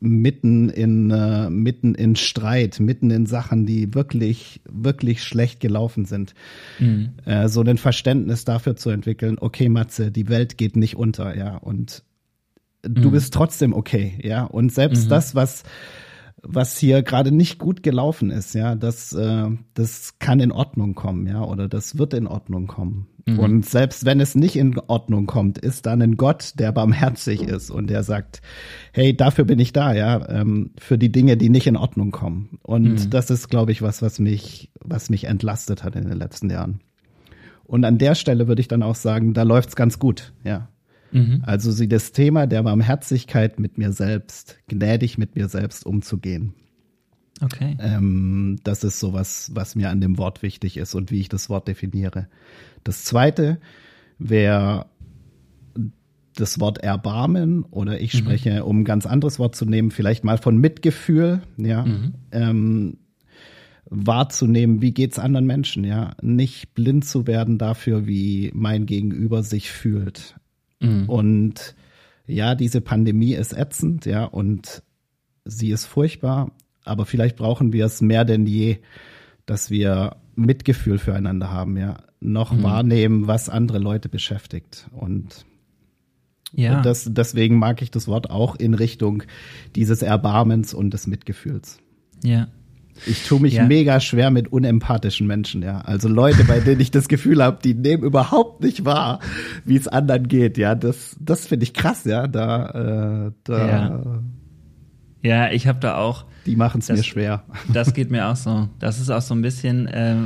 [0.00, 6.34] mitten in äh, mitten in Streit, mitten in Sachen, die wirklich wirklich schlecht gelaufen sind,
[6.78, 7.10] mhm.
[7.26, 9.36] äh, so ein Verständnis dafür zu entwickeln.
[9.38, 12.02] Okay, Matze, die Welt geht nicht unter, ja, und
[12.82, 13.12] du mhm.
[13.12, 15.10] bist trotzdem okay, ja, und selbst mhm.
[15.10, 15.64] das, was
[16.42, 21.26] was hier gerade nicht gut gelaufen ist, ja, das, äh, das kann in Ordnung kommen,
[21.26, 23.06] ja, oder das wird in Ordnung kommen.
[23.26, 23.38] Mhm.
[23.38, 27.70] Und selbst wenn es nicht in Ordnung kommt, ist dann ein Gott, der barmherzig ist
[27.70, 28.40] und der sagt,
[28.92, 32.58] hey, dafür bin ich da, ja, ähm, für die Dinge, die nicht in Ordnung kommen.
[32.62, 33.10] Und mhm.
[33.10, 36.80] das ist, glaube ich, was, was mich, was mich entlastet hat in den letzten Jahren.
[37.64, 40.68] Und an der Stelle würde ich dann auch sagen, da läuft's ganz gut, ja.
[41.12, 41.42] Mhm.
[41.44, 46.54] Also sie das Thema der Barmherzigkeit mit mir selbst, gnädig mit mir selbst umzugehen.
[47.42, 47.76] Okay.
[47.80, 51.28] Ähm, das ist so was, was mir an dem Wort wichtig ist und wie ich
[51.28, 52.28] das Wort definiere.
[52.84, 53.58] Das zweite
[54.18, 54.86] wäre
[56.36, 58.18] das Wort Erbarmen oder ich mhm.
[58.18, 58.62] spreche, mhm.
[58.62, 61.84] um ein ganz anderes Wort zu nehmen, vielleicht mal von Mitgefühl, ja.
[61.84, 62.14] Mhm.
[62.32, 62.96] Ähm,
[63.92, 69.72] wahrzunehmen, wie geht's anderen Menschen, ja, nicht blind zu werden dafür, wie mein Gegenüber sich
[69.72, 70.36] fühlt.
[70.80, 71.08] Mhm.
[71.08, 71.74] Und
[72.26, 74.82] ja, diese Pandemie ist ätzend, ja, und
[75.44, 76.52] sie ist furchtbar,
[76.84, 78.78] aber vielleicht brauchen wir es mehr denn je,
[79.46, 82.62] dass wir Mitgefühl füreinander haben, ja, noch mhm.
[82.62, 85.44] wahrnehmen, was andere Leute beschäftigt und
[86.52, 86.82] ja.
[86.82, 89.22] Das, deswegen mag ich das Wort auch in Richtung
[89.76, 91.78] dieses Erbarmens und des Mitgefühls.
[92.24, 92.48] Ja.
[93.06, 93.64] Ich tue mich ja.
[93.64, 95.80] mega schwer mit unempathischen Menschen, ja.
[95.80, 99.20] Also Leute, bei denen ich das Gefühl habe, die nehmen überhaupt nicht wahr,
[99.64, 100.74] wie es anderen geht, ja.
[100.74, 102.26] Das, das finde ich krass, ja.
[102.26, 103.68] Da, äh, da.
[103.68, 104.02] Ja,
[105.22, 106.24] ja ich habe da auch.
[106.46, 107.44] Die machen es mir schwer.
[107.72, 108.68] Das geht mir auch so.
[108.78, 109.86] Das ist auch so ein bisschen.
[109.86, 110.16] Äh,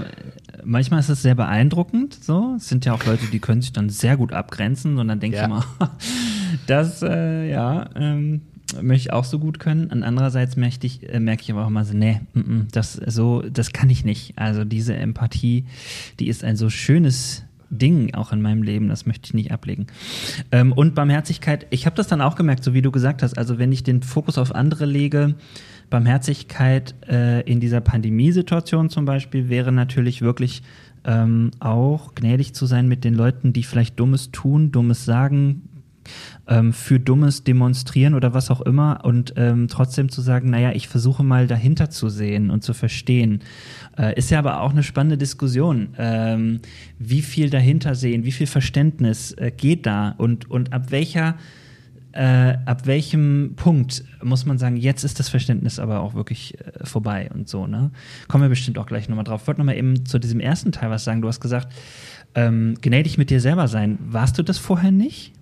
[0.64, 2.14] manchmal ist es sehr beeindruckend.
[2.22, 5.20] So, es sind ja auch Leute, die können sich dann sehr gut abgrenzen und dann
[5.20, 5.44] denke ja.
[5.44, 5.64] ich immer,
[6.66, 7.88] das, äh, ja.
[7.96, 8.42] Ähm,
[8.80, 9.90] möchte ich auch so gut können.
[9.90, 12.94] Und andererseits merke ich, äh, merke ich aber auch immer so, nee, m -m, das
[12.94, 14.34] so, das kann ich nicht.
[14.36, 15.64] Also diese Empathie,
[16.18, 19.86] die ist ein so schönes Ding auch in meinem Leben, das möchte ich nicht ablegen.
[20.52, 23.58] Ähm, und Barmherzigkeit, ich habe das dann auch gemerkt, so wie du gesagt hast, also
[23.58, 25.34] wenn ich den Fokus auf andere lege,
[25.90, 30.62] Barmherzigkeit äh, in dieser Pandemiesituation zum Beispiel wäre natürlich wirklich
[31.04, 35.68] ähm, auch gnädig zu sein mit den Leuten, die vielleicht Dummes tun, Dummes sagen,
[36.46, 40.88] ähm, für Dummes demonstrieren oder was auch immer und ähm, trotzdem zu sagen, naja, ich
[40.88, 43.40] versuche mal dahinter zu sehen und zu verstehen.
[43.96, 45.88] Äh, ist ja aber auch eine spannende Diskussion.
[45.98, 46.60] Ähm,
[46.98, 51.36] wie viel dahinter sehen, wie viel Verständnis äh, geht da und, und ab welcher
[52.12, 56.86] äh, ab welchem Punkt muss man sagen, jetzt ist das Verständnis aber auch wirklich äh,
[56.86, 57.90] vorbei und so, ne?
[58.28, 59.42] Kommen wir bestimmt auch gleich nochmal drauf.
[59.42, 61.22] Ich wollte nochmal eben zu diesem ersten Teil was sagen.
[61.22, 61.72] Du hast gesagt,
[62.36, 63.98] ähm, gnädig mit dir selber sein.
[64.00, 65.32] Warst du das vorher nicht?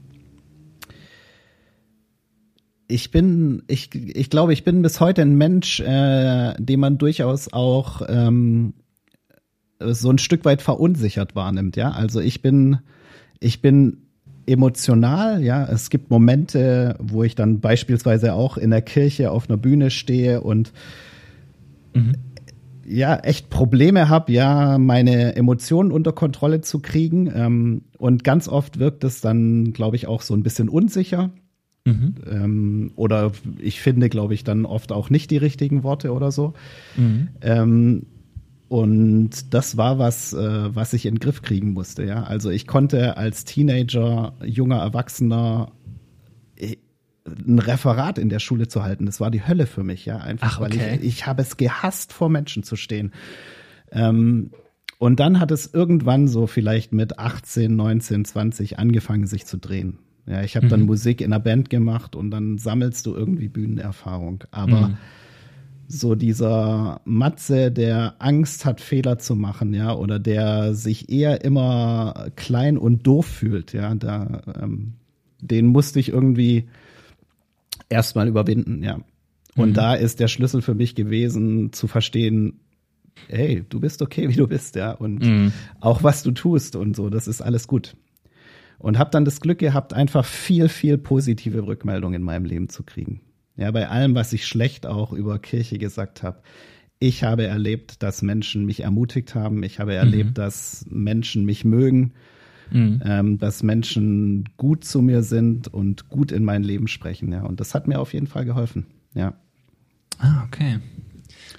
[2.93, 7.53] Ich bin, ich, ich glaube, ich bin bis heute ein Mensch, äh, den man durchaus
[7.53, 8.75] auch ähm,
[9.81, 11.91] so ein Stück weit verunsichert wahrnimmt, ja.
[11.91, 12.79] Also ich bin,
[13.41, 14.03] ich bin
[14.47, 15.65] emotional, ja.
[15.65, 20.43] Es gibt Momente, wo ich dann beispielsweise auch in der Kirche auf einer Bühne stehe
[20.43, 20.73] und
[21.95, 22.13] mhm.
[22.87, 27.33] ja, echt Probleme habe, ja, meine Emotionen unter Kontrolle zu kriegen.
[27.35, 31.31] Ähm, und ganz oft wirkt es dann, glaube ich, auch so ein bisschen unsicher.
[31.85, 32.15] Mhm.
[32.31, 36.55] Ähm, oder ich finde, glaube ich, dann oft auch nicht die richtigen Worte oder so.
[36.97, 37.29] Mhm.
[37.41, 38.07] Ähm,
[38.69, 42.23] und das war was, äh, was ich in den Griff kriegen musste, ja.
[42.23, 45.73] Also ich konnte als Teenager, junger Erwachsener
[46.57, 46.77] äh,
[47.27, 49.07] ein Referat in der Schule zu halten.
[49.07, 50.19] Das war die Hölle für mich, ja.
[50.19, 50.79] Einfach, Ach, okay.
[50.79, 53.13] weil ich, ich habe es gehasst, vor Menschen zu stehen.
[53.91, 54.53] Ähm,
[54.99, 59.99] und dann hat es irgendwann so vielleicht mit 18, 19, 20 angefangen, sich zu drehen.
[60.27, 60.71] Ja, ich habe mhm.
[60.71, 64.45] dann Musik in einer Band gemacht und dann sammelst du irgendwie Bühnenerfahrung.
[64.51, 64.97] Aber mhm.
[65.89, 72.29] so dieser Matze, der Angst hat, Fehler zu machen, ja, oder der sich eher immer
[72.37, 74.95] klein und doof fühlt, ja, da, ähm,
[75.41, 76.69] den musste ich irgendwie
[77.89, 79.01] erstmal überwinden, ja.
[79.57, 79.75] Und mhm.
[79.75, 82.61] da ist der Schlüssel für mich gewesen, zu verstehen,
[83.29, 84.93] hey, du bist okay, wie du bist, ja.
[84.93, 85.53] Und mhm.
[85.81, 87.97] auch was du tust und so, das ist alles gut.
[88.83, 92.83] Und habe dann das Glück gehabt, einfach viel, viel positive Rückmeldungen in meinem Leben zu
[92.83, 93.21] kriegen.
[93.57, 96.43] Ja, bei allem, was ich schlecht auch über Kirche gesagt habe.
[96.99, 99.63] Ich habe erlebt, dass Menschen mich ermutigt haben.
[99.63, 100.35] Ich habe erlebt, mhm.
[100.35, 102.13] dass Menschen mich mögen,
[102.73, 103.01] mhm.
[103.05, 107.31] ähm, dass Menschen gut zu mir sind und gut in mein Leben sprechen.
[107.31, 108.87] Ja, und das hat mir auf jeden Fall geholfen.
[109.15, 109.35] Ja.
[110.19, 110.81] Ah, okay.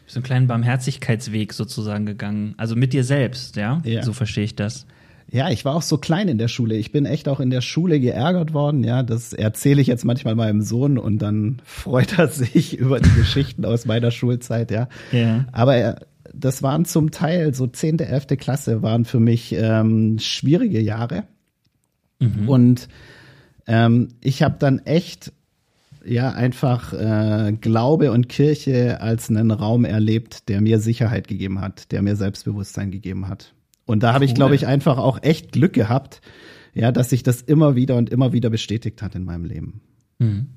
[0.08, 2.54] So einen kleinen Barmherzigkeitsweg sozusagen gegangen.
[2.58, 3.82] Also mit dir selbst, ja?
[3.86, 4.04] ja.
[4.04, 4.86] So verstehe ich das.
[5.34, 6.76] Ja, ich war auch so klein in der Schule.
[6.76, 8.84] Ich bin echt auch in der Schule geärgert worden.
[8.84, 13.14] Ja, das erzähle ich jetzt manchmal meinem Sohn und dann freut er sich über die
[13.16, 14.70] Geschichten aus meiner Schulzeit.
[14.70, 15.46] Ja, ja.
[15.52, 16.02] aber er,
[16.36, 21.24] das waren zum Teil so zehnte, elfte Klasse waren für mich ähm, schwierige Jahre.
[22.20, 22.48] Mhm.
[22.48, 22.88] Und
[23.66, 25.34] ähm, ich habe dann echt
[26.06, 31.92] ja einfach äh, Glaube und Kirche als einen Raum erlebt, der mir Sicherheit gegeben hat,
[31.92, 33.52] der mir Selbstbewusstsein gegeben hat.
[33.86, 36.22] Und da habe ich, glaube ich, einfach auch echt Glück gehabt,
[36.74, 39.82] ja, dass sich das immer wieder und immer wieder bestätigt hat in meinem Leben.
[40.20, 40.48] Mhm.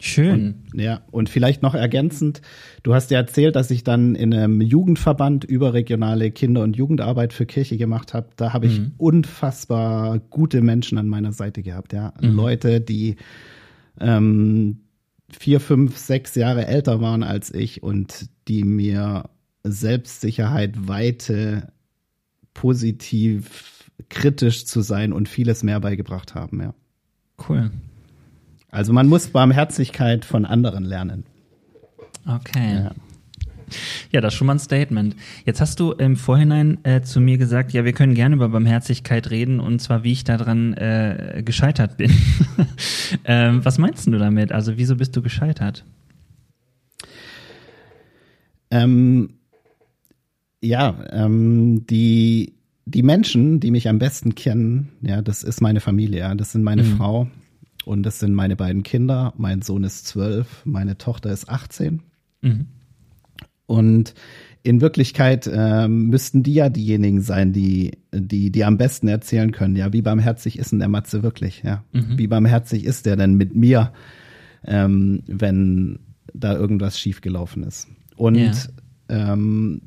[0.00, 0.56] Schön.
[0.72, 2.42] Und, ja, und vielleicht noch ergänzend,
[2.82, 7.46] du hast ja erzählt, dass ich dann in einem Jugendverband überregionale Kinder- und Jugendarbeit für
[7.46, 8.28] Kirche gemacht habe.
[8.36, 8.92] Da habe ich mhm.
[8.98, 12.12] unfassbar gute Menschen an meiner Seite gehabt, ja.
[12.20, 12.34] Mhm.
[12.34, 13.16] Leute, die
[14.00, 14.80] ähm,
[15.30, 19.30] vier, fünf, sechs Jahre älter waren als ich und die mir
[19.62, 21.72] Selbstsicherheit, Weite,
[22.54, 26.74] positiv, kritisch zu sein und vieles mehr beigebracht haben, ja.
[27.48, 27.70] Cool.
[28.70, 31.24] Also man muss Barmherzigkeit von anderen lernen.
[32.26, 32.84] Okay.
[32.84, 32.92] Ja.
[34.10, 35.16] Ja, das ist schon mal ein Statement.
[35.44, 39.30] Jetzt hast du im Vorhinein äh, zu mir gesagt, ja, wir können gerne über Barmherzigkeit
[39.30, 42.12] reden und zwar, wie ich daran äh, gescheitert bin.
[43.24, 44.52] ähm, was meinst du damit?
[44.52, 45.84] Also, wieso bist du gescheitert?
[48.70, 49.34] Ähm,
[50.64, 52.54] ja, ähm, die,
[52.86, 56.62] die Menschen, die mich am besten kennen, ja, das ist meine Familie, ja, das sind
[56.62, 56.96] meine mhm.
[56.96, 57.28] Frau
[57.84, 59.34] und das sind meine beiden Kinder.
[59.36, 62.02] Mein Sohn ist zwölf, meine Tochter ist 18.
[62.42, 62.66] Mhm.
[63.66, 64.14] Und
[64.62, 69.76] in Wirklichkeit äh, müssten die ja diejenigen sein, die, die, die am besten erzählen können,
[69.76, 71.84] ja, wie barmherzig ist denn der Matze wirklich, ja?
[71.92, 72.16] Mhm.
[72.16, 73.92] Wie barmherzig ist der denn mit mir,
[74.66, 75.98] ähm, wenn
[76.32, 77.88] da irgendwas schiefgelaufen ist?
[78.16, 78.52] Und ja.
[79.34, 79.82] ähm,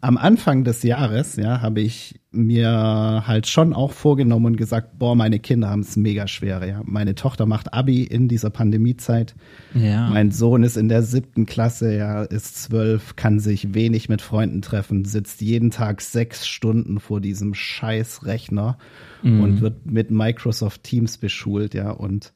[0.00, 5.16] am Anfang des Jahres, ja, habe ich mir halt schon auch vorgenommen und gesagt, boah,
[5.16, 6.82] meine Kinder haben es mega schwer, ja.
[6.84, 9.34] Meine Tochter macht Abi in dieser Pandemiezeit.
[9.74, 10.10] Ja.
[10.10, 14.60] Mein Sohn ist in der siebten Klasse, ja, ist zwölf, kann sich wenig mit Freunden
[14.60, 18.76] treffen, sitzt jeden Tag sechs Stunden vor diesem scheiß Rechner
[19.22, 19.40] mhm.
[19.40, 22.34] und wird mit Microsoft Teams beschult, ja, und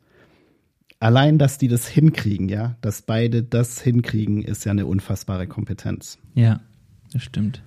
[0.98, 6.18] allein, dass die das hinkriegen, ja, dass beide das hinkriegen, ist ja eine unfassbare Kompetenz.
[6.34, 6.60] Ja.
[7.12, 7.62] Das stimmt.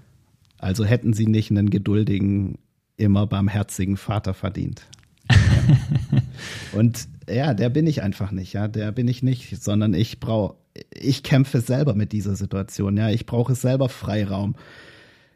[0.57, 2.57] Also hätten sie nicht einen geduldigen,
[2.97, 4.83] immer barmherzigen Vater verdient.
[6.73, 10.55] Und ja, der bin ich einfach nicht, ja, der bin ich nicht, sondern ich brauche,
[10.93, 14.55] ich kämpfe selber mit dieser Situation, ja, ich brauche selber Freiraum.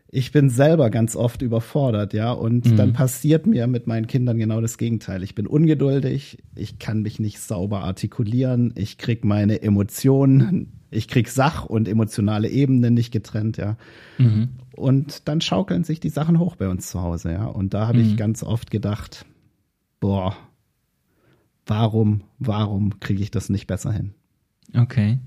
[0.10, 2.78] Ich bin selber ganz oft überfordert, ja, und mhm.
[2.78, 5.22] dann passiert mir mit meinen Kindern genau das Gegenteil.
[5.22, 11.30] Ich bin ungeduldig, ich kann mich nicht sauber artikulieren, ich krieg meine Emotionen ich krieg
[11.30, 13.78] Sach- und emotionale Ebenen nicht getrennt, ja.
[14.18, 14.50] Mhm.
[14.76, 17.46] Und dann schaukeln sich die Sachen hoch bei uns zu Hause, ja.
[17.46, 18.06] Und da habe mhm.
[18.06, 19.26] ich ganz oft gedacht,
[20.00, 20.36] boah,
[21.66, 24.14] warum, warum kriege ich das nicht besser hin?
[24.74, 25.20] Okay.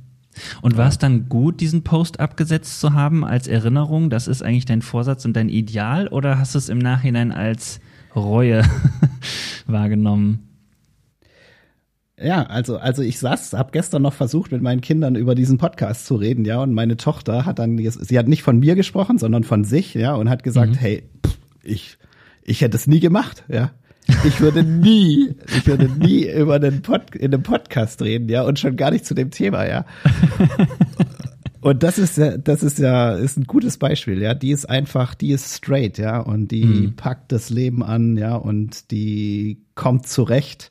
[0.62, 4.10] Und war es dann gut, diesen Post abgesetzt zu haben als Erinnerung?
[4.10, 6.08] Das ist eigentlich dein Vorsatz und dein Ideal?
[6.08, 7.80] Oder hast du es im Nachhinein als
[8.14, 8.62] Reue
[9.66, 10.50] wahrgenommen?
[12.22, 16.04] Ja, also, also ich saß, habe gestern noch versucht, mit meinen Kindern über diesen Podcast
[16.04, 19.42] zu reden, ja, und meine Tochter hat dann, sie hat nicht von mir gesprochen, sondern
[19.42, 20.78] von sich, ja, und hat gesagt, mhm.
[20.78, 21.98] hey, pff, ich,
[22.42, 23.70] ich hätte es nie gemacht, ja.
[24.24, 28.58] Ich würde nie, ich würde nie über den Pod, in einem Podcast reden, ja, und
[28.58, 29.84] schon gar nicht zu dem Thema, ja.
[31.62, 34.34] Und das ist ja, das ist ja, ist ein gutes Beispiel, ja.
[34.34, 36.96] Die ist einfach, die ist straight, ja, und die mhm.
[36.96, 40.70] packt das Leben an, ja, und die kommt zurecht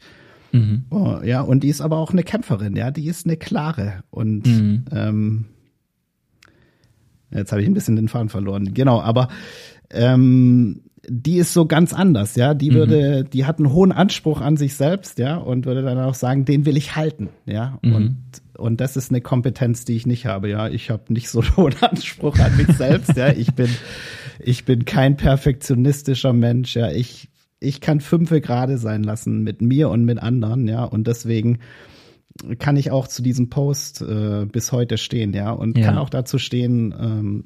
[0.51, 0.85] Mhm.
[0.89, 4.03] Oh, ja, und die ist aber auch eine Kämpferin, ja, die ist eine klare.
[4.09, 4.85] Und mhm.
[4.91, 5.45] ähm,
[7.31, 8.73] jetzt habe ich ein bisschen den Faden verloren.
[8.73, 9.29] Genau, aber
[9.91, 12.53] ähm, die ist so ganz anders, ja.
[12.53, 12.75] Die mhm.
[12.75, 16.45] würde, die hat einen hohen Anspruch an sich selbst, ja, und würde dann auch sagen,
[16.45, 17.79] den will ich halten, ja.
[17.81, 17.95] Mhm.
[17.95, 18.17] Und
[18.57, 20.67] und das ist eine Kompetenz, die ich nicht habe, ja.
[20.67, 23.29] Ich habe nicht so einen hohen Anspruch an mich selbst, ja.
[23.29, 23.69] Ich bin
[24.39, 26.91] ich bin kein perfektionistischer Mensch, ja.
[26.91, 31.59] Ich ich kann fünfe gerade sein lassen mit mir und mit anderen, ja, und deswegen
[32.57, 35.85] kann ich auch zu diesem Post äh, bis heute stehen, ja, und ja.
[35.85, 37.43] kann auch dazu stehen, ähm,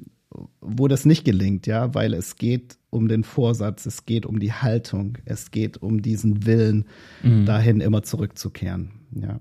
[0.60, 4.52] wo das nicht gelingt, ja, weil es geht um den Vorsatz, es geht um die
[4.52, 6.86] Haltung, es geht um diesen Willen,
[7.22, 7.46] mhm.
[7.46, 9.40] dahin immer zurückzukehren, ja.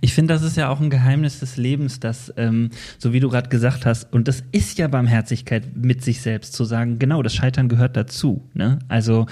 [0.00, 3.28] Ich finde, das ist ja auch ein Geheimnis des Lebens, dass, ähm, so wie du
[3.28, 7.34] gerade gesagt hast, und das ist ja Barmherzigkeit mit sich selbst zu sagen, genau, das
[7.34, 8.48] Scheitern gehört dazu.
[8.54, 8.78] Ne?
[8.88, 9.26] Also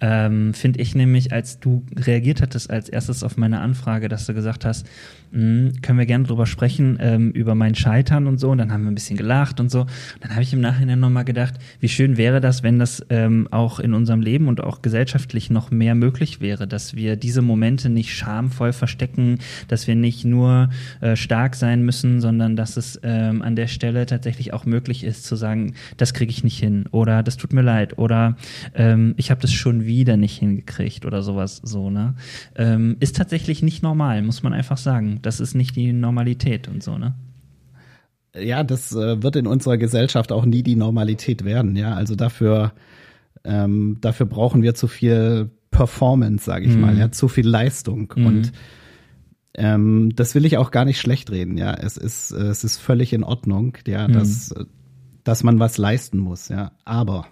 [0.00, 4.32] ähm, finde ich nämlich, als du reagiert hattest als erstes auf meine Anfrage, dass du
[4.32, 4.86] gesagt hast,
[5.32, 8.84] mh, können wir gerne drüber sprechen, ähm, über mein Scheitern und so, und dann haben
[8.84, 9.82] wir ein bisschen gelacht und so.
[9.82, 13.48] Und dann habe ich im Nachhinein nochmal gedacht, wie schön wäre das, wenn das ähm,
[13.50, 17.90] auch in unserem Leben und auch gesellschaftlich noch mehr möglich wäre, dass wir diese Momente
[17.90, 19.38] nicht schamvoll verstecken,
[19.74, 20.68] dass wir nicht nur
[21.00, 25.24] äh, stark sein müssen, sondern dass es ähm, an der Stelle tatsächlich auch möglich ist
[25.24, 28.36] zu sagen, das kriege ich nicht hin oder das tut mir leid oder
[28.76, 32.14] ähm, ich habe das schon wieder nicht hingekriegt oder sowas so ne
[32.54, 35.18] ähm, ist tatsächlich nicht normal, muss man einfach sagen.
[35.22, 37.14] Das ist nicht die Normalität und so ne.
[38.38, 41.74] Ja, das äh, wird in unserer Gesellschaft auch nie die Normalität werden.
[41.74, 42.72] Ja, also dafür
[43.42, 46.80] ähm, dafür brauchen wir zu viel Performance, sage ich mhm.
[46.80, 48.26] mal, ja, zu viel Leistung mhm.
[48.26, 48.52] und
[49.56, 51.74] ähm, das will ich auch gar nicht schlecht reden, ja.
[51.74, 54.12] Es ist, es ist völlig in Ordnung, ja, mhm.
[54.12, 54.54] dass,
[55.22, 56.72] dass man was leisten muss, ja.
[56.84, 57.26] Aber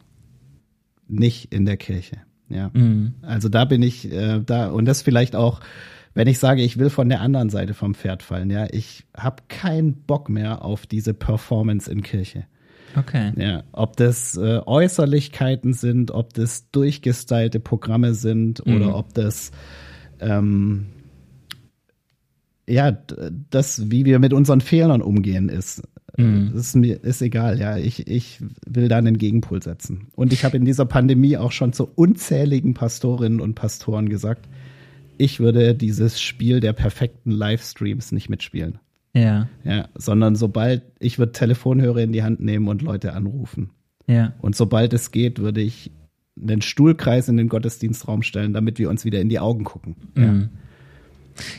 [1.08, 2.70] nicht in der Kirche, ja.
[2.72, 3.14] Mhm.
[3.22, 5.60] Also da bin ich, äh, da, und das vielleicht auch,
[6.14, 9.42] wenn ich sage, ich will von der anderen Seite vom Pferd fallen, ja, ich habe
[9.48, 12.44] keinen Bock mehr auf diese Performance in Kirche.
[12.94, 13.32] Okay.
[13.36, 18.76] Ja, ob das äh, Äußerlichkeiten sind, ob das durchgestylte Programme sind mhm.
[18.76, 19.50] oder ob das
[20.20, 20.86] ähm,
[22.68, 22.96] ja,
[23.50, 25.82] das, wie wir mit unseren Fehlern umgehen, ist,
[26.16, 26.52] mhm.
[26.54, 27.58] ist mir ist egal.
[27.58, 30.08] Ja, ich, ich will da einen Gegenpol setzen.
[30.14, 34.48] Und ich habe in dieser Pandemie auch schon zu unzähligen Pastorinnen und Pastoren gesagt,
[35.18, 38.78] ich würde dieses Spiel der perfekten Livestreams nicht mitspielen.
[39.14, 39.48] Ja.
[39.64, 43.70] Ja, sondern sobald ich würde Telefonhörer in die Hand nehmen und Leute anrufen.
[44.06, 44.32] Ja.
[44.40, 45.90] Und sobald es geht, würde ich
[46.40, 49.96] einen Stuhlkreis in den Gottesdienstraum stellen, damit wir uns wieder in die Augen gucken.
[50.14, 50.22] Mhm.
[50.22, 50.48] Ja.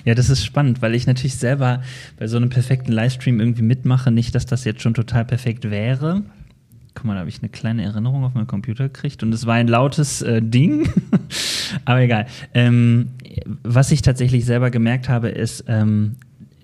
[0.06, 1.82] Ja, das ist spannend, weil ich natürlich selber
[2.18, 4.12] bei so einem perfekten Livestream irgendwie mitmache.
[4.12, 6.24] Nicht, dass das jetzt schon total perfekt wäre.
[6.96, 9.56] Guck mal, da habe ich eine kleine Erinnerung auf meinem Computer gekriegt und es war
[9.56, 10.88] ein lautes äh, Ding.
[11.86, 12.28] Aber egal.
[12.54, 13.10] Ähm,
[13.64, 16.18] was ich tatsächlich selber gemerkt habe, ist, ähm,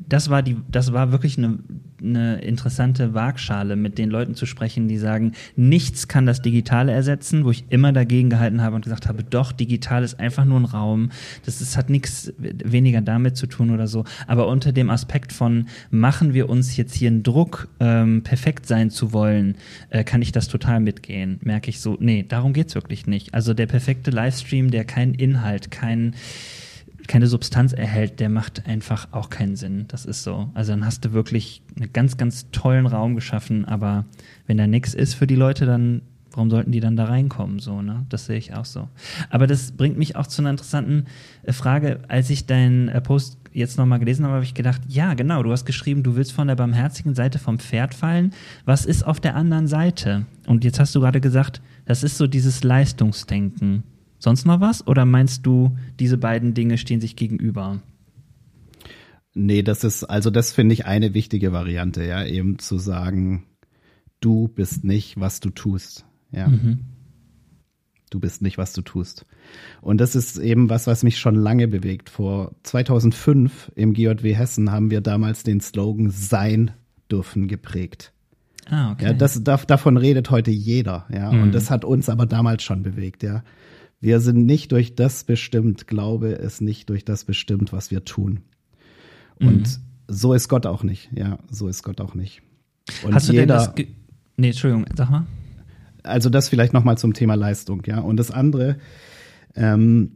[0.09, 1.59] das war die, das war wirklich eine,
[2.01, 7.45] eine interessante Waagschale, mit den Leuten zu sprechen, die sagen, nichts kann das Digitale ersetzen,
[7.45, 10.65] wo ich immer dagegen gehalten habe und gesagt habe, doch, digital ist einfach nur ein
[10.65, 11.11] Raum.
[11.45, 14.03] Das ist, hat nichts weniger damit zu tun oder so.
[14.27, 18.89] Aber unter dem Aspekt von, machen wir uns jetzt hier einen Druck, ähm, perfekt sein
[18.89, 19.55] zu wollen,
[19.91, 21.39] äh, kann ich das total mitgehen.
[21.43, 23.33] Merke ich so, nee, darum geht's wirklich nicht.
[23.35, 26.15] Also der perfekte Livestream, der keinen Inhalt, keinen
[27.09, 29.85] keine Substanz erhält, der macht einfach auch keinen Sinn.
[29.87, 30.51] Das ist so.
[30.53, 34.05] Also dann hast du wirklich einen ganz, ganz tollen Raum geschaffen, aber
[34.45, 37.57] wenn da nichts ist für die Leute, dann warum sollten die dann da reinkommen?
[37.57, 38.05] So, ne?
[38.09, 38.87] Das sehe ich auch so.
[39.31, 41.05] Aber das bringt mich auch zu einer interessanten
[41.41, 42.01] äh, Frage.
[42.07, 45.51] Als ich deinen äh, Post jetzt nochmal gelesen habe, habe ich gedacht, ja, genau, du
[45.51, 48.33] hast geschrieben, du willst von der barmherzigen Seite vom Pferd fallen.
[48.65, 50.27] Was ist auf der anderen Seite?
[50.45, 53.83] Und jetzt hast du gerade gesagt, das ist so dieses Leistungsdenken.
[54.19, 54.85] Sonst noch was?
[54.85, 57.81] Oder meinst du, diese beiden Dinge stehen sich gegenüber?
[59.33, 63.45] Nee, das ist, also das finde ich eine wichtige Variante, ja, eben zu sagen,
[64.19, 66.47] du bist nicht, was du tust, ja.
[66.47, 66.79] Mhm.
[68.09, 69.27] Du bist nicht, was du tust.
[69.81, 72.09] Und das ist eben was, was mich schon lange bewegt.
[72.09, 76.71] Vor 2005 im GJW Hessen haben wir damals den Slogan Sein
[77.11, 78.11] dürfen geprägt.
[78.67, 79.05] Ah, okay.
[79.05, 81.31] Ja, das, davon redet heute jeder, ja.
[81.31, 81.43] Mhm.
[81.43, 83.43] Und das hat uns aber damals schon bewegt, ja.
[84.01, 88.41] Wir sind nicht durch das bestimmt, glaube es nicht durch das bestimmt, was wir tun.
[89.39, 89.65] Und mhm.
[90.07, 91.09] so ist Gott auch nicht.
[91.13, 92.41] Ja, so ist Gott auch nicht.
[93.03, 93.87] Und Hast jeder, du denn das Ge
[94.37, 95.27] Nee, Entschuldigung, sag mal.
[96.03, 97.99] Also das vielleicht nochmal zum Thema Leistung, ja.
[97.99, 98.77] Und das andere,
[99.53, 100.15] ähm,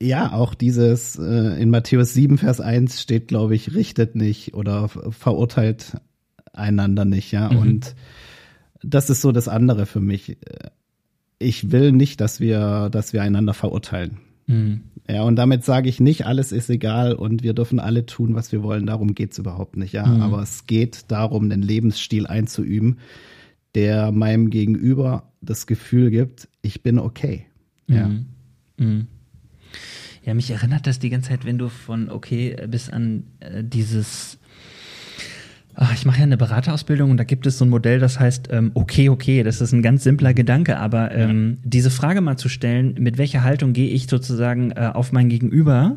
[0.00, 4.88] ja, auch dieses äh, in Matthäus 7, Vers 1 steht, glaube ich, richtet nicht oder
[4.88, 5.96] verurteilt
[6.52, 7.50] einander nicht, ja.
[7.50, 7.58] Mhm.
[7.58, 7.94] Und
[8.82, 10.38] das ist so das andere für mich
[11.42, 14.18] ich will nicht, dass wir, dass wir einander verurteilen.
[14.46, 14.82] Mhm.
[15.08, 18.52] Ja, und damit sage ich nicht, alles ist egal und wir dürfen alle tun, was
[18.52, 18.86] wir wollen.
[18.86, 19.92] Darum geht's überhaupt nicht.
[19.92, 20.22] Ja, mhm.
[20.22, 22.98] aber es geht darum, den Lebensstil einzuüben,
[23.74, 27.46] der meinem Gegenüber das Gefühl gibt, ich bin okay.
[27.88, 28.08] Ja.
[28.08, 28.26] Mhm.
[28.78, 29.06] mhm.
[30.24, 34.38] Ja, mich erinnert das die ganze Zeit, wenn du von okay bis an äh, dieses
[35.74, 38.48] Ach, ich mache ja eine Beraterausbildung und da gibt es so ein Modell, das heißt,
[38.50, 41.68] ähm, okay, okay, das ist ein ganz simpler Gedanke, aber ähm, ja.
[41.70, 45.96] diese Frage mal zu stellen, mit welcher Haltung gehe ich sozusagen äh, auf mein Gegenüber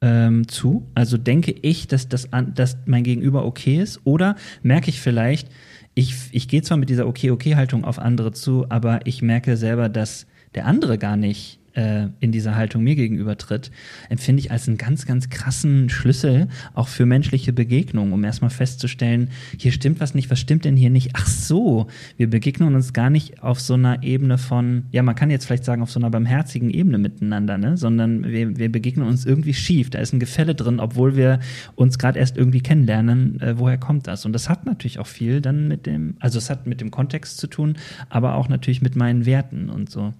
[0.00, 0.86] ähm, zu?
[0.94, 4.00] Also denke ich, dass, das, dass mein Gegenüber okay ist?
[4.04, 5.48] Oder merke ich vielleicht,
[5.94, 10.26] ich, ich gehe zwar mit dieser Okay-Okay-Haltung auf andere zu, aber ich merke selber, dass
[10.54, 13.70] der andere gar nicht äh, in dieser Haltung mir gegenüber tritt,
[14.08, 19.30] empfinde ich als einen ganz, ganz krassen Schlüssel auch für menschliche Begegnungen, um erstmal festzustellen,
[19.58, 21.10] hier stimmt was nicht, was stimmt denn hier nicht?
[21.14, 25.30] Ach so, wir begegnen uns gar nicht auf so einer Ebene von, ja, man kann
[25.30, 27.76] jetzt vielleicht sagen, auf so einer barmherzigen Ebene miteinander, ne?
[27.76, 29.90] sondern wir, wir begegnen uns irgendwie schief.
[29.90, 31.40] Da ist ein Gefälle drin, obwohl wir
[31.74, 34.24] uns gerade erst irgendwie kennenlernen, äh, woher kommt das?
[34.24, 37.38] Und das hat natürlich auch viel dann mit dem, also es hat mit dem Kontext
[37.38, 37.76] zu tun,
[38.08, 40.12] aber auch natürlich mit meinen Werten und so.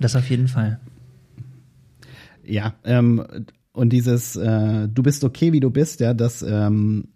[0.00, 0.80] Das auf jeden Fall.
[2.44, 3.24] Ja, ähm,
[3.72, 7.08] und dieses äh, Du bist okay, wie du bist, ja, das, ähm,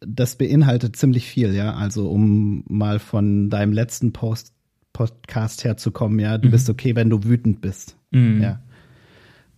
[0.00, 1.74] das beinhaltet ziemlich viel, ja.
[1.74, 4.52] Also um mal von deinem letzten Post
[4.92, 6.52] Podcast herzukommen, ja, du mhm.
[6.52, 7.98] bist okay, wenn du wütend bist.
[8.12, 8.40] Mhm.
[8.40, 8.62] Ja.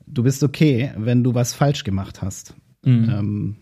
[0.04, 2.54] Du bist okay, wenn du was falsch gemacht hast.
[2.84, 3.09] Mhm.
[3.09, 3.56] Ähm,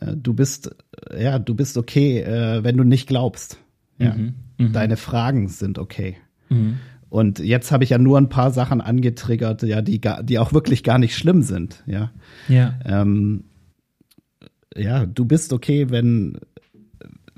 [0.00, 0.74] äh, du bist,
[1.14, 3.58] ja, du bist okay, äh, wenn du nicht glaubst.
[3.98, 4.14] Ja.
[4.14, 4.34] Mhm.
[4.56, 4.72] Mhm.
[4.72, 6.16] Deine Fragen sind okay.
[6.52, 6.78] Mhm.
[7.08, 10.82] Und jetzt habe ich ja nur ein paar Sachen angetriggert, ja, die, die auch wirklich
[10.82, 12.10] gar nicht schlimm sind, ja.
[12.48, 12.74] Ja.
[12.86, 13.44] Ähm,
[14.74, 16.38] ja, du bist okay, wenn,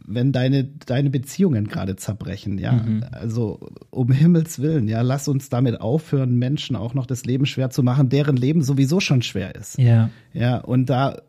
[0.07, 2.73] wenn deine, deine Beziehungen gerade zerbrechen, ja.
[2.73, 3.05] Mhm.
[3.11, 7.71] Also um Himmels Willen, ja, lass uns damit aufhören, Menschen auch noch das Leben schwer
[7.71, 9.79] zu machen, deren Leben sowieso schon schwer ist.
[9.79, 10.11] Ja.
[10.33, 11.21] Ja, und da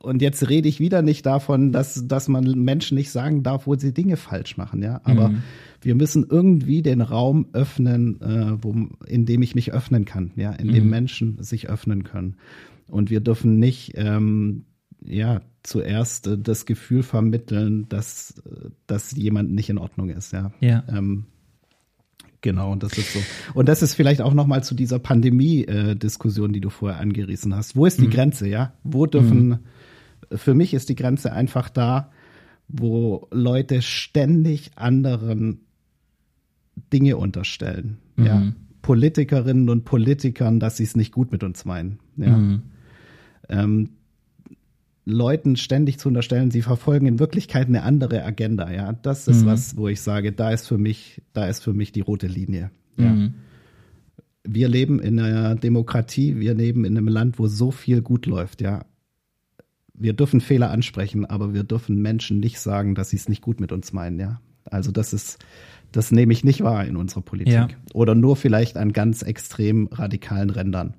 [0.00, 3.74] und jetzt rede ich wieder nicht davon, dass, dass man Menschen nicht sagen darf, wo
[3.74, 5.00] sie Dinge falsch machen, ja.
[5.04, 5.42] Aber mhm.
[5.80, 8.74] wir müssen irgendwie den Raum öffnen, äh, wo,
[9.06, 10.72] in dem ich mich öffnen kann, ja, in mhm.
[10.72, 12.36] dem Menschen sich öffnen können.
[12.86, 14.64] Und wir dürfen nicht, ähm,
[15.04, 18.40] ja, zuerst äh, das Gefühl vermitteln, dass,
[18.86, 20.52] dass jemand nicht in Ordnung ist, ja.
[20.60, 20.84] Ja.
[20.88, 21.26] Ähm,
[22.40, 23.18] Genau, und das ist so.
[23.54, 27.74] Und das ist vielleicht auch nochmal zu dieser Pandemie-Diskussion, die du vorher angerissen hast.
[27.74, 28.10] Wo ist die mhm.
[28.10, 28.74] Grenze, ja?
[28.84, 29.58] Wo dürfen, mhm.
[30.32, 32.10] Für mich ist die Grenze einfach da,
[32.68, 35.60] wo Leute ständig anderen
[36.92, 38.26] Dinge unterstellen, mhm.
[38.26, 38.52] ja?
[38.82, 42.36] Politikerinnen und Politikern, dass sie es nicht gut mit uns meinen, ja?
[42.36, 42.62] Mhm.
[43.48, 43.90] Ähm,
[45.08, 48.70] Leuten ständig zu unterstellen, sie verfolgen in Wirklichkeit eine andere Agenda.
[48.70, 49.46] Ja, das ist mhm.
[49.46, 52.70] was, wo ich sage, da ist für mich, da ist für mich die rote Linie.
[52.98, 53.10] Ja.
[53.10, 53.34] Mhm.
[54.44, 58.60] Wir leben in einer Demokratie, wir leben in einem Land, wo so viel gut läuft.
[58.60, 58.84] Ja,
[59.98, 63.60] wir dürfen Fehler ansprechen, aber wir dürfen Menschen nicht sagen, dass sie es nicht gut
[63.60, 64.18] mit uns meinen.
[64.18, 65.38] Ja, also das ist,
[65.92, 67.52] das nehme ich nicht wahr in unserer Politik.
[67.52, 67.68] Ja.
[67.94, 70.94] Oder nur vielleicht an ganz extrem radikalen Rändern.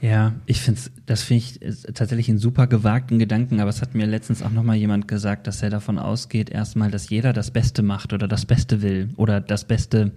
[0.00, 4.06] Ja, ich finde das finde ich tatsächlich einen super gewagten Gedanken, aber es hat mir
[4.06, 8.12] letztens auch nochmal jemand gesagt, dass er davon ausgeht, erstmal, dass jeder das Beste macht
[8.12, 10.12] oder das Beste will oder das Beste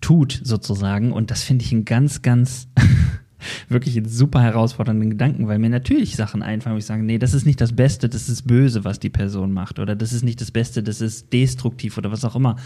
[0.00, 1.12] tut, sozusagen.
[1.12, 2.68] Und das finde ich ein ganz, ganz
[3.68, 7.46] wirklich super herausfordernden Gedanken, weil mir natürlich Sachen einfallen, wo ich sage, nee, das ist
[7.46, 9.78] nicht das Beste, das ist böse, was die Person macht.
[9.78, 12.56] Oder das ist nicht das Beste, das ist destruktiv oder was auch immer.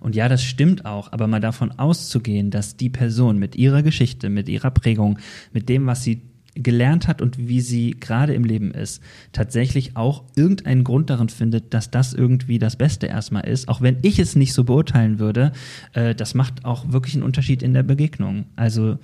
[0.00, 4.28] Und ja, das stimmt auch, aber mal davon auszugehen, dass die Person mit ihrer Geschichte,
[4.30, 5.18] mit ihrer Prägung,
[5.52, 6.22] mit dem, was sie
[6.54, 11.72] gelernt hat und wie sie gerade im Leben ist, tatsächlich auch irgendeinen Grund darin findet,
[11.72, 15.52] dass das irgendwie das Beste erstmal ist, auch wenn ich es nicht so beurteilen würde,
[15.94, 18.44] äh, das macht auch wirklich einen Unterschied in der Begegnung.
[18.56, 18.98] Also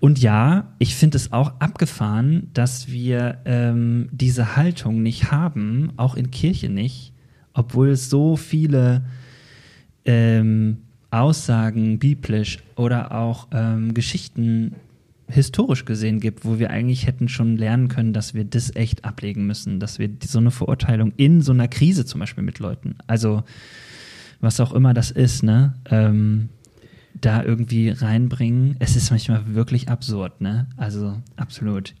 [0.00, 6.14] und ja, ich finde es auch abgefahren, dass wir ähm, diese Haltung nicht haben, auch
[6.14, 7.12] in Kirche nicht,
[7.54, 9.02] obwohl es so viele
[10.04, 10.78] ähm,
[11.10, 14.74] Aussagen biblisch oder auch ähm, Geschichten
[15.32, 19.46] historisch gesehen gibt, wo wir eigentlich hätten schon lernen können, dass wir das echt ablegen
[19.46, 23.42] müssen, dass wir so eine Verurteilung in so einer Krise zum Beispiel mit Leuten, also
[24.40, 26.48] was auch immer das ist, ne, ähm,
[27.20, 28.76] da irgendwie reinbringen.
[28.80, 30.66] Es ist manchmal wirklich absurd, ne?
[30.76, 31.94] Also absolut.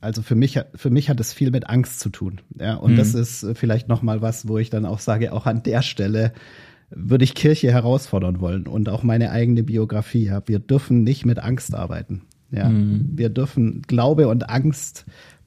[0.00, 2.40] Also für mich, für mich hat es viel mit Angst zu tun.
[2.58, 2.96] Ja, und mhm.
[2.96, 6.32] das ist vielleicht nochmal was, wo ich dann auch sage, auch an der Stelle
[6.90, 10.24] würde ich Kirche herausfordern wollen und auch meine eigene Biografie.
[10.24, 10.42] Ja.
[10.46, 12.22] Wir dürfen nicht mit Angst arbeiten.
[12.52, 13.10] Ja, mhm.
[13.14, 15.04] wir dürfen Glaube und Angst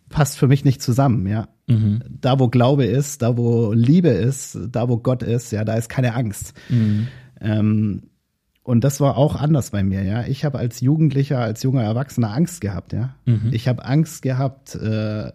[0.10, 1.28] passt für mich nicht zusammen.
[1.28, 2.02] Ja, mhm.
[2.10, 5.90] da wo Glaube ist, da wo Liebe ist, da wo Gott ist, ja, da ist
[5.90, 6.54] keine Angst.
[6.70, 7.08] Mhm.
[7.40, 8.04] Ähm,
[8.64, 10.26] und das war auch anders bei mir, ja.
[10.26, 13.16] Ich habe als Jugendlicher, als junger Erwachsener Angst gehabt, ja.
[13.26, 13.50] Mhm.
[13.52, 15.32] Ich habe Angst gehabt, äh,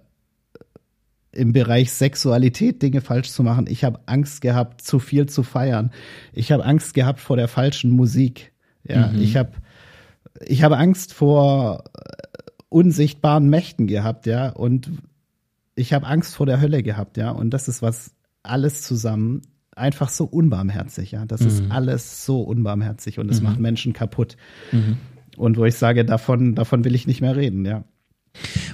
[1.32, 3.66] im Bereich Sexualität Dinge falsch zu machen.
[3.68, 5.92] Ich habe Angst gehabt, zu viel zu feiern.
[6.32, 8.52] Ich habe Angst gehabt vor der falschen Musik.
[8.82, 9.22] Ja, mhm.
[9.22, 9.52] ich habe
[10.46, 11.84] ich habe Angst vor
[12.68, 14.90] unsichtbaren Mächten gehabt, ja, und
[15.74, 18.12] ich habe Angst vor der Hölle gehabt, ja, und das ist was
[18.42, 19.42] alles zusammen
[19.80, 21.24] einfach so unbarmherzig, ja.
[21.24, 21.46] Das mhm.
[21.48, 23.48] ist alles so unbarmherzig und es mhm.
[23.48, 24.36] macht Menschen kaputt.
[24.72, 24.98] Mhm.
[25.36, 27.84] Und wo ich sage, davon, davon will ich nicht mehr reden, ja.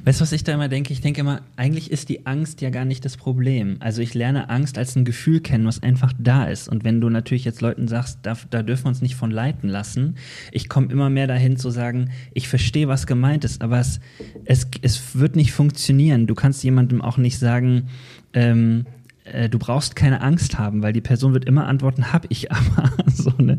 [0.05, 0.93] Weißt du, was ich da immer denke?
[0.93, 3.77] Ich denke immer, eigentlich ist die Angst ja gar nicht das Problem.
[3.81, 6.69] Also ich lerne Angst als ein Gefühl kennen, was einfach da ist.
[6.69, 9.69] Und wenn du natürlich jetzt Leuten sagst, da, da dürfen wir uns nicht von leiten
[9.69, 10.17] lassen,
[10.53, 14.01] ich komme immer mehr dahin zu sagen, ich verstehe, was gemeint ist, aber es,
[14.45, 16.27] es, es wird nicht funktionieren.
[16.27, 17.89] Du kannst jemandem auch nicht sagen,
[18.33, 18.87] ähm,
[19.25, 22.93] äh, du brauchst keine Angst haben, weil die Person wird immer antworten, hab ich aber.
[23.13, 23.59] so, ne?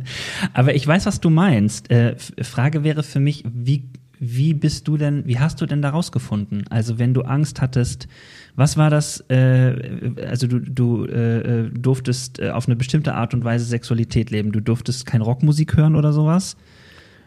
[0.54, 1.92] Aber ich weiß, was du meinst.
[1.92, 3.84] Äh, Frage wäre für mich, wie
[4.20, 6.66] wie bist du denn, wie hast du denn da rausgefunden?
[6.70, 8.08] Also wenn du Angst hattest,
[8.56, 9.76] was war das, äh,
[10.28, 14.52] also du, du äh, äh durftest äh, auf eine bestimmte Art und Weise Sexualität leben,
[14.52, 16.58] du durftest kein Rockmusik hören oder sowas?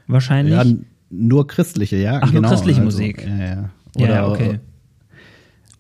[0.07, 0.55] Wahrscheinlich?
[0.55, 0.65] Ja,
[1.11, 2.21] nur christliche, ja.
[2.23, 3.27] Ach, genau, nur christliche also, Musik.
[3.27, 3.71] Ja, ja.
[3.97, 4.61] Oder, ja, okay.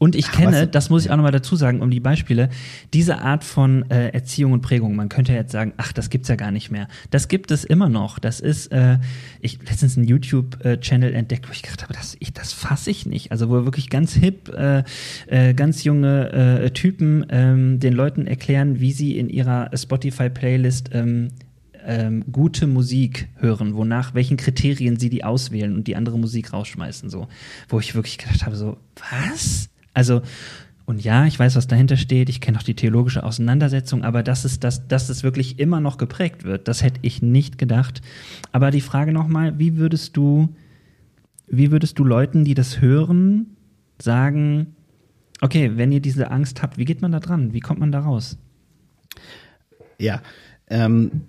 [0.00, 2.48] Und ich kenne, das muss ich auch nochmal dazu sagen, um die Beispiele,
[2.94, 4.96] diese Art von äh, Erziehung und Prägung.
[4.96, 6.88] Man könnte jetzt sagen, ach, das gibt's ja gar nicht mehr.
[7.10, 8.18] Das gibt es immer noch.
[8.18, 8.96] Das ist, äh,
[9.42, 13.30] ich letztens einen YouTube-Channel entdeckt, wo ich gedacht habe, das, ich, das fasse ich nicht.
[13.30, 14.84] Also wo wirklich ganz hip, äh,
[15.26, 21.28] äh, ganz junge äh, Typen ähm, den Leuten erklären, wie sie in ihrer Spotify-Playlist ähm,
[21.84, 27.10] ähm, gute Musik hören, wonach, welchen Kriterien sie die auswählen und die andere Musik rausschmeißen,
[27.10, 27.28] so.
[27.68, 28.78] Wo ich wirklich gedacht habe, so,
[29.10, 29.68] was?
[29.94, 30.22] Also,
[30.86, 34.44] und ja, ich weiß, was dahinter steht, ich kenne auch die theologische Auseinandersetzung, aber dass
[34.44, 38.02] es, das, dass es wirklich immer noch geprägt wird, das hätte ich nicht gedacht.
[38.50, 40.48] Aber die Frage nochmal, wie würdest du,
[41.46, 43.56] wie würdest du Leuten, die das hören,
[44.00, 44.74] sagen,
[45.40, 47.52] okay, wenn ihr diese Angst habt, wie geht man da dran?
[47.52, 48.38] Wie kommt man da raus?
[49.98, 50.22] Ja,
[50.68, 51.22] ähm,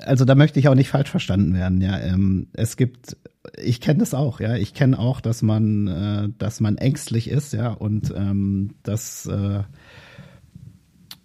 [0.00, 1.80] also da möchte ich auch nicht falsch verstanden werden.
[1.80, 3.16] Ja, ähm, es gibt
[3.62, 4.56] ich kenne das auch, ja.
[4.56, 9.62] Ich kenne auch, dass man, äh, dass man ängstlich ist, ja, und ähm, dass äh,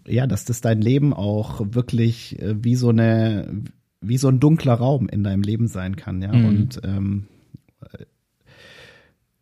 [0.07, 3.63] ja, dass das dein Leben auch wirklich äh, wie so eine,
[4.01, 6.34] wie so ein dunkler Raum in deinem Leben sein kann, ja.
[6.34, 6.45] Mhm.
[6.45, 7.28] Und ähm,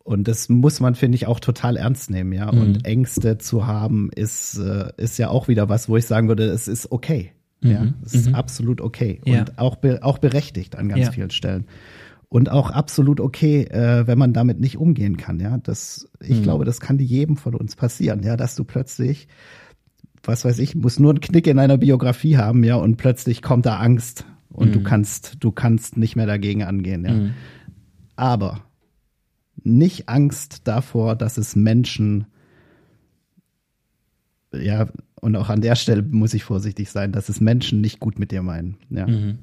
[0.02, 2.50] und das muss man, finde ich, auch total ernst nehmen, ja.
[2.50, 2.60] Mhm.
[2.60, 6.46] Und Ängste zu haben, ist, äh, ist ja auch wieder was, wo ich sagen würde,
[6.46, 7.32] es ist okay.
[7.60, 7.70] Mhm.
[7.70, 8.34] Ja, es ist mhm.
[8.34, 9.20] absolut okay.
[9.24, 9.40] Ja.
[9.40, 11.12] Und auch, be auch berechtigt an ganz ja.
[11.12, 11.66] vielen Stellen
[12.30, 15.40] und auch absolut okay, äh, wenn man damit nicht umgehen kann.
[15.40, 16.42] Ja, das, ich mhm.
[16.44, 18.22] glaube, das kann jedem von uns passieren.
[18.22, 19.26] Ja, dass du plötzlich,
[20.22, 23.66] was weiß ich, muss nur einen Knick in einer Biografie haben, ja, und plötzlich kommt
[23.66, 24.72] da Angst und mhm.
[24.74, 27.04] du kannst, du kannst nicht mehr dagegen angehen.
[27.04, 27.34] Ja, mhm.
[28.14, 28.60] aber
[29.62, 32.26] nicht Angst davor, dass es Menschen
[34.52, 34.86] ja,
[35.20, 38.30] und auch an der Stelle muss ich vorsichtig sein, dass es Menschen nicht gut mit
[38.30, 38.76] dir meinen.
[38.88, 39.06] Ja.
[39.06, 39.38] Mhm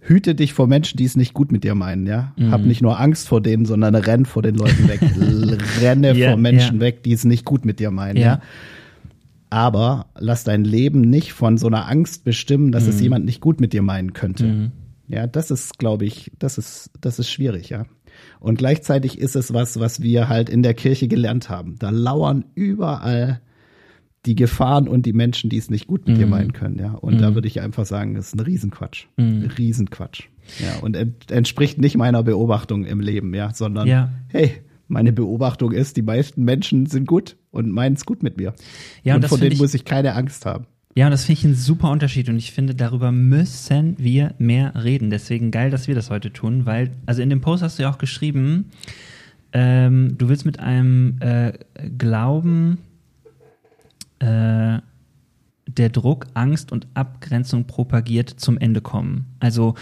[0.00, 2.32] hüte dich vor Menschen, die es nicht gut mit dir meinen, ja.
[2.36, 2.50] Mhm.
[2.50, 5.00] Hab nicht nur Angst vor denen, sondern renn vor den Leuten weg.
[5.80, 6.80] Renne yeah, vor Menschen yeah.
[6.80, 8.26] weg, die es nicht gut mit dir meinen, yeah.
[8.26, 8.42] ja.
[9.50, 12.90] Aber lass dein Leben nicht von so einer Angst bestimmen, dass mhm.
[12.90, 14.44] es jemand nicht gut mit dir meinen könnte.
[14.44, 14.72] Mhm.
[15.08, 17.86] Ja, das ist, glaube ich, das ist, das ist schwierig, ja.
[18.40, 21.76] Und gleichzeitig ist es was, was wir halt in der Kirche gelernt haben.
[21.78, 23.40] Da lauern überall
[24.28, 26.20] die Gefahren und die Menschen, die es nicht gut mit mm.
[26.20, 26.30] dir mhm.
[26.30, 26.92] meinen können, ja.
[26.92, 27.18] Und mm.
[27.18, 27.34] da mhm.
[27.34, 29.06] würde ich einfach sagen, das ist ein Riesenquatsch.
[29.16, 29.46] Mm.
[29.56, 30.24] Riesenquatsch.
[30.60, 34.10] Ja, und ent entspricht nicht meiner Beobachtung im Leben, ja, sondern ja.
[34.28, 34.52] hey,
[34.86, 38.52] meine Beobachtung ist, die meisten Menschen sind gut und meinen es gut mit mir.
[39.02, 40.66] Ja, und, und von denen ich, muss ich keine Angst haben.
[40.94, 44.74] Ja, und das finde ich ein super Unterschied und ich finde, darüber müssen wir mehr
[44.74, 45.08] reden.
[45.08, 47.90] Deswegen geil, dass wir das heute tun, weil, also in dem Post hast du ja
[47.90, 48.66] auch geschrieben,
[49.54, 51.52] ähm, du willst mit einem äh,
[51.96, 52.78] Glauben
[54.20, 54.78] äh,
[55.68, 59.26] der Druck, Angst und Abgrenzung propagiert, zum Ende kommen.
[59.38, 59.74] Also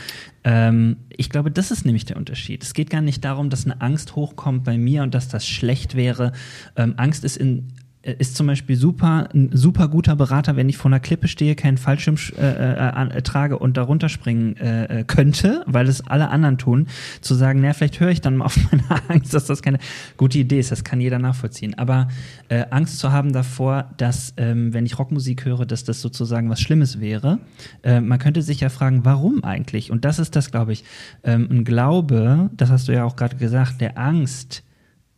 [0.44, 2.62] ähm, ich glaube, das ist nämlich der Unterschied.
[2.62, 5.94] Es geht gar nicht darum, dass eine Angst hochkommt bei mir und dass das schlecht
[5.94, 6.32] wäre.
[6.74, 7.68] Ähm, Angst ist in
[8.12, 11.76] ist zum Beispiel super, ein super guter Berater, wenn ich vor einer Klippe stehe, keinen
[11.76, 16.86] Fallschirm äh, äh, trage und darunter springen äh, äh, könnte, weil es alle anderen tun,
[17.20, 19.78] zu sagen, na, vielleicht höre ich dann mal auf meine Angst, dass das keine
[20.16, 21.74] gute Idee ist, das kann jeder nachvollziehen.
[21.78, 22.08] Aber
[22.48, 26.60] äh, Angst zu haben davor, dass, ähm, wenn ich Rockmusik höre, dass das sozusagen was
[26.60, 27.40] Schlimmes wäre,
[27.82, 29.90] äh, man könnte sich ja fragen, warum eigentlich?
[29.90, 30.84] Und das ist das, glaube ich,
[31.24, 34.62] ähm, ein Glaube, das hast du ja auch gerade gesagt, der Angst,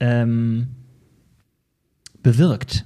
[0.01, 0.69] ähm,
[2.29, 2.85] bewirkt,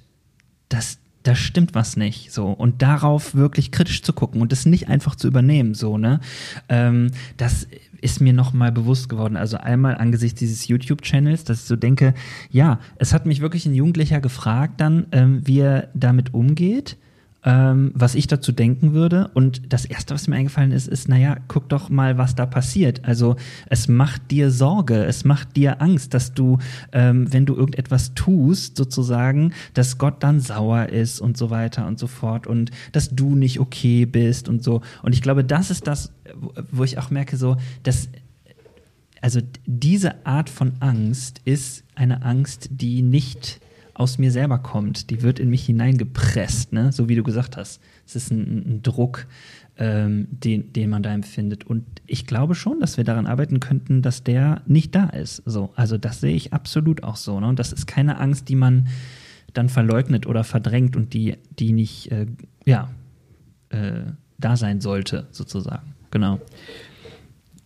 [0.68, 2.46] dass da stimmt was nicht, so.
[2.46, 6.20] Und darauf wirklich kritisch zu gucken und das nicht einfach zu übernehmen, so ne,
[6.68, 7.66] ähm, das
[8.00, 9.36] ist mir noch mal bewusst geworden.
[9.36, 12.14] Also einmal angesichts dieses YouTube-Channels, dass ich so denke,
[12.50, 16.96] ja, es hat mich wirklich ein Jugendlicher gefragt, dann ähm, wie er damit umgeht
[17.44, 19.30] ähm, was ich dazu denken würde.
[19.34, 23.04] Und das Erste, was mir eingefallen ist, ist, naja, guck doch mal, was da passiert.
[23.04, 23.36] Also
[23.68, 26.58] es macht dir Sorge, es macht dir Angst, dass du,
[26.92, 31.98] ähm, wenn du irgendetwas tust, sozusagen, dass Gott dann sauer ist und so weiter und
[31.98, 34.82] so fort und dass du nicht okay bist und so.
[35.02, 36.12] Und ich glaube, das ist das,
[36.70, 38.08] wo ich auch merke, so, dass
[39.20, 43.60] also diese Art von Angst ist eine Angst, die nicht
[43.94, 45.10] aus mir selber kommt.
[45.10, 46.92] Die wird in mich hineingepresst, ne?
[46.92, 47.80] so wie du gesagt hast.
[48.06, 49.26] Es ist ein, ein Druck,
[49.76, 51.64] ähm, den, den man da empfindet.
[51.64, 55.42] Und ich glaube schon, dass wir daran arbeiten könnten, dass der nicht da ist.
[55.46, 57.38] So, also das sehe ich absolut auch so.
[57.40, 57.46] Ne?
[57.46, 58.88] Und das ist keine Angst, die man
[59.52, 62.26] dann verleugnet oder verdrängt und die, die nicht, äh,
[62.64, 62.90] ja,
[63.68, 64.02] äh,
[64.38, 65.94] da sein sollte, sozusagen.
[66.10, 66.40] Genau.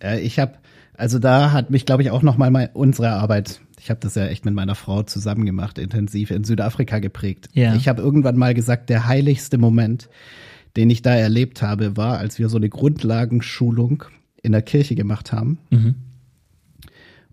[0.02, 0.54] Äh, ich habe,
[0.96, 4.26] also da hat mich, glaube ich, auch noch mal unsere Arbeit ich habe das ja
[4.26, 7.48] echt mit meiner Frau zusammen gemacht, intensiv in Südafrika geprägt.
[7.52, 7.76] Ja.
[7.76, 10.08] Ich habe irgendwann mal gesagt, der heiligste Moment,
[10.76, 14.02] den ich da erlebt habe, war, als wir so eine Grundlagenschulung
[14.42, 15.58] in der Kirche gemacht haben.
[15.70, 15.94] Mhm.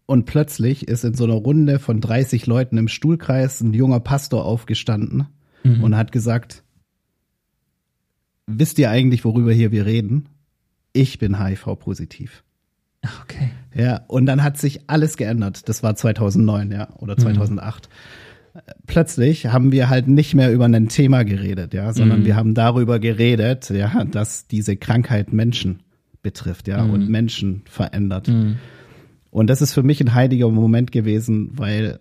[0.05, 4.45] Und plötzlich ist in so einer Runde von 30 Leuten im Stuhlkreis ein junger Pastor
[4.45, 5.25] aufgestanden
[5.63, 5.83] mhm.
[5.83, 6.61] und hat gesagt,
[8.45, 10.29] wisst ihr eigentlich, worüber hier wir reden?
[10.91, 12.43] Ich bin HIV-positiv.
[13.21, 13.51] Okay.
[13.75, 15.67] Ja, und dann hat sich alles geändert.
[15.67, 17.89] Das war 2009, ja, oder 2008.
[17.89, 18.59] Mhm.
[18.85, 22.25] Plötzlich haben wir halt nicht mehr über ein Thema geredet, ja, sondern mhm.
[22.25, 25.81] wir haben darüber geredet, ja, dass diese Krankheit Menschen
[26.21, 26.91] betrifft, ja, mhm.
[26.91, 28.27] und Menschen verändert.
[28.27, 28.57] Mhm.
[29.31, 31.99] Und das ist für mich ein heiliger Moment gewesen, weil,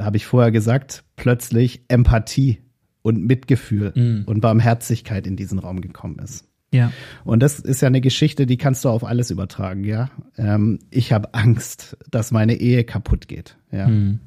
[0.00, 2.60] habe ich vorher gesagt, plötzlich Empathie
[3.02, 4.24] und Mitgefühl mhm.
[4.24, 6.47] und Barmherzigkeit in diesen Raum gekommen ist.
[6.72, 6.92] Ja.
[7.24, 10.10] Und das ist ja eine Geschichte, die kannst du auf alles übertragen, ja.
[10.36, 13.86] Ähm, ich habe Angst, dass meine Ehe kaputt geht, ja.
[13.86, 14.20] Hm.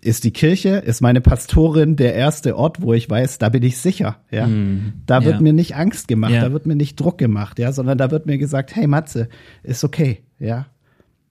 [0.00, 3.78] Ist die Kirche, ist meine Pastorin der erste Ort, wo ich weiß, da bin ich
[3.78, 4.46] sicher, ja.
[4.46, 4.92] Hm.
[5.06, 5.40] Da wird ja.
[5.40, 6.42] mir nicht Angst gemacht, ja.
[6.42, 9.28] da wird mir nicht Druck gemacht, ja, sondern da wird mir gesagt, hey Matze,
[9.62, 10.66] ist okay, ja.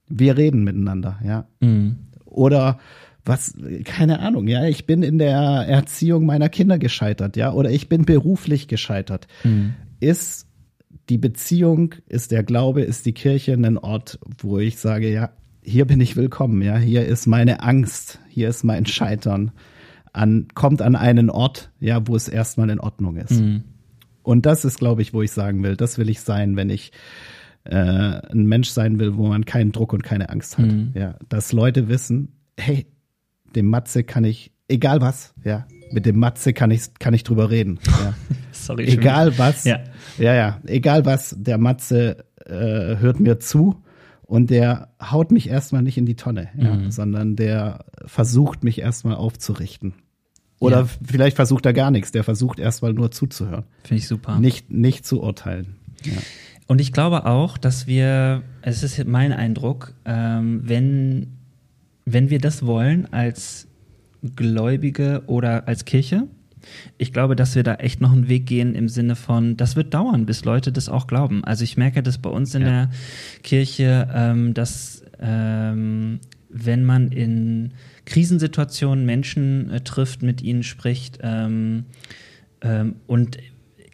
[0.08, 1.46] Wir reden miteinander, ja.
[1.62, 1.96] Hm.
[2.26, 2.80] Oder
[3.24, 3.54] was,
[3.86, 8.04] keine Ahnung, ja, ich bin in der Erziehung meiner Kinder gescheitert, ja, oder ich bin
[8.04, 9.28] beruflich gescheitert.
[9.46, 10.48] Mhm ist
[11.10, 15.30] die Beziehung, ist der Glaube, ist die Kirche ein Ort, wo ich sage, ja,
[15.64, 19.52] hier bin ich willkommen, ja, hier ist meine Angst, hier ist mein Scheitern,
[20.12, 23.40] an, kommt an einen Ort, ja, wo es erstmal in Ordnung ist.
[23.40, 23.64] Mhm.
[24.24, 26.92] Und das ist, glaube ich, wo ich sagen will, das will ich sein, wenn ich
[27.64, 30.66] äh, ein Mensch sein will, wo man keinen Druck und keine Angst hat.
[30.66, 30.92] Mhm.
[30.96, 32.88] Ja, dass Leute wissen, hey,
[33.56, 37.50] dem Matze kann ich, egal was, ja, mit dem Matze kann ich, kann ich drüber
[37.50, 37.80] reden.
[38.02, 38.14] Ja.
[38.52, 38.88] Sorry.
[38.88, 39.64] Egal was.
[39.64, 39.80] Ja.
[40.18, 40.62] ja, ja.
[40.66, 43.82] Egal was, der Matze äh, hört mir zu
[44.24, 46.92] und der haut mich erstmal nicht in die Tonne, ja, mhm.
[46.92, 49.94] sondern der versucht mich erstmal aufzurichten.
[50.60, 50.88] Oder ja.
[51.04, 53.66] vielleicht versucht er gar nichts, der versucht erstmal nur zuzuhören.
[53.84, 54.40] Finde ich super.
[54.40, 55.76] Nicht, nicht zu urteilen.
[56.06, 56.14] Ja.
[56.68, 61.38] Und ich glaube auch, dass wir, es ist mein Eindruck, ähm, wenn,
[62.06, 63.68] wenn wir das wollen als
[64.36, 66.28] Gläubige oder als Kirche.
[66.98, 69.94] Ich glaube, dass wir da echt noch einen Weg gehen im Sinne von, das wird
[69.94, 71.44] dauern, bis Leute das auch glauben.
[71.44, 72.68] Also ich merke das bei uns in ja.
[72.68, 72.90] der
[73.42, 76.20] Kirche, ähm, dass ähm,
[76.50, 77.74] wenn man in
[78.06, 81.86] Krisensituationen Menschen äh, trifft, mit ihnen spricht ähm,
[82.62, 83.38] ähm und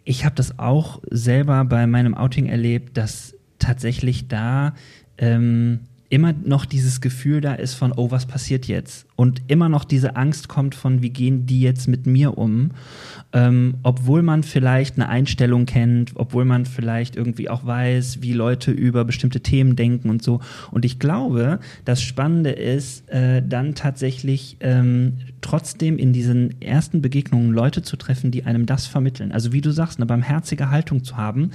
[0.04, 4.74] ich habe das auch selber bei meinem Outing erlebt, dass tatsächlich da
[5.18, 9.07] ähm, immer noch dieses Gefühl da ist von, oh, was passiert jetzt?
[9.20, 12.70] Und immer noch diese Angst kommt von, wie gehen die jetzt mit mir um?
[13.32, 18.70] Ähm, obwohl man vielleicht eine Einstellung kennt, obwohl man vielleicht irgendwie auch weiß, wie Leute
[18.70, 20.38] über bestimmte Themen denken und so.
[20.70, 27.50] Und ich glaube, das Spannende ist, äh, dann tatsächlich ähm, trotzdem in diesen ersten Begegnungen
[27.50, 29.32] Leute zu treffen, die einem das vermitteln.
[29.32, 31.50] Also wie du sagst, eine barmherzige Haltung zu haben.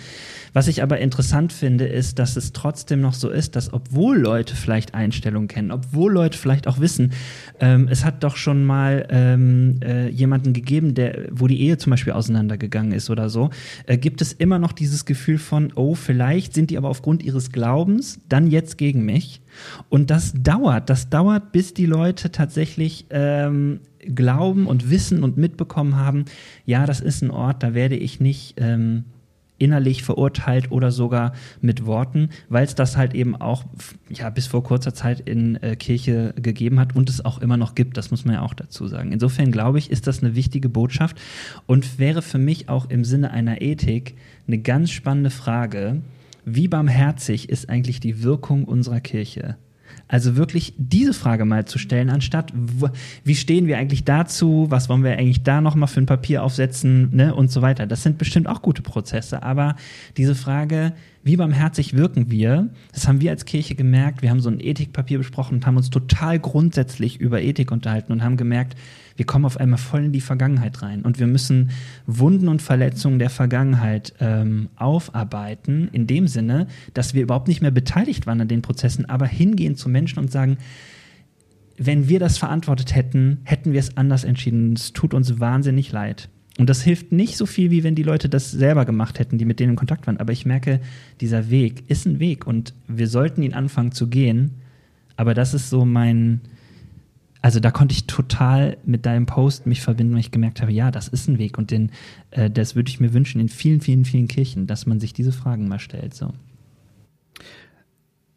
[0.52, 4.54] Was ich aber interessant finde, ist, dass es trotzdem noch so ist, dass obwohl Leute
[4.54, 7.14] vielleicht Einstellungen kennen, obwohl Leute vielleicht auch wissen,
[7.60, 11.92] ähm, es hat doch schon mal ähm, äh, jemanden gegeben, der, wo die Ehe zum
[11.92, 13.50] Beispiel auseinandergegangen ist oder so,
[13.86, 17.52] äh, gibt es immer noch dieses Gefühl von, oh, vielleicht sind die aber aufgrund ihres
[17.52, 19.42] Glaubens dann jetzt gegen mich.
[19.90, 25.96] Und das dauert, das dauert, bis die Leute tatsächlich ähm, glauben und wissen und mitbekommen
[25.96, 26.26] haben,
[26.66, 29.06] ja, das ist ein Ort, da werde ich nicht ähm,
[29.58, 33.64] innerlich verurteilt oder sogar mit Worten, weil es das halt eben auch
[34.10, 37.76] ja bis vor kurzer Zeit in äh, Kirche gegeben hat und es auch immer noch
[37.76, 37.98] gibt.
[37.98, 39.12] Das muss man ja auch dazu sagen.
[39.12, 41.20] Insofern glaube ich, ist das eine wichtige Botschaft
[41.66, 44.16] und wäre für mich auch im Sinne einer Ethik
[44.48, 46.02] eine ganz spannende Frage.
[46.46, 49.56] Wie barmherzig ist eigentlich die Wirkung unserer Kirche?
[50.08, 52.54] Also wirklich diese Frage mal zu stellen, anstatt
[53.24, 57.10] wie stehen wir eigentlich dazu, was wollen wir eigentlich da nochmal für ein Papier aufsetzen
[57.16, 57.88] ne, und so weiter.
[57.88, 59.76] Das sind bestimmt auch gute Prozesse, aber
[60.18, 62.70] diese Frage, wie barmherzig wirken wir?
[62.92, 64.22] Das haben wir als Kirche gemerkt.
[64.22, 68.24] Wir haben so ein Ethikpapier besprochen und haben uns total grundsätzlich über Ethik unterhalten und
[68.24, 68.76] haben gemerkt,
[69.16, 71.70] wir kommen auf einmal voll in die Vergangenheit rein und wir müssen
[72.08, 77.72] Wunden und Verletzungen der Vergangenheit ähm, aufarbeiten, in dem Sinne, dass wir überhaupt nicht mehr
[77.72, 80.58] beteiligt waren an den Prozessen, aber hingehen zu Menschen und sagen,
[81.78, 84.74] wenn wir das verantwortet hätten, hätten wir es anders entschieden.
[84.74, 86.30] Es tut uns wahnsinnig leid.
[86.60, 89.46] Und das hilft nicht so viel, wie wenn die Leute das selber gemacht hätten, die
[89.46, 90.18] mit denen in Kontakt waren.
[90.18, 90.80] Aber ich merke,
[91.20, 94.52] dieser Weg ist ein Weg und wir sollten ihn anfangen zu gehen.
[95.16, 96.42] Aber das ist so mein,
[97.44, 100.92] also da konnte ich total mit deinem Post mich verbinden, weil ich gemerkt habe, ja,
[100.92, 101.92] das ist ein Weg und den,
[102.32, 105.34] äh, das würde ich mir wünschen in vielen, vielen, vielen Kirchen, dass man sich diese
[105.34, 106.14] Fragen mal stellt.
[106.14, 106.34] So.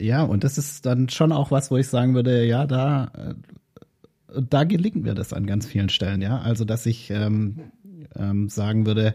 [0.00, 4.42] Ja, und das ist dann schon auch was, wo ich sagen würde, ja, da, äh,
[4.42, 6.38] da gelingt mir das an ganz vielen Stellen, ja.
[6.38, 7.60] Also, dass ich ähm,
[8.16, 9.14] ähm, sagen würde,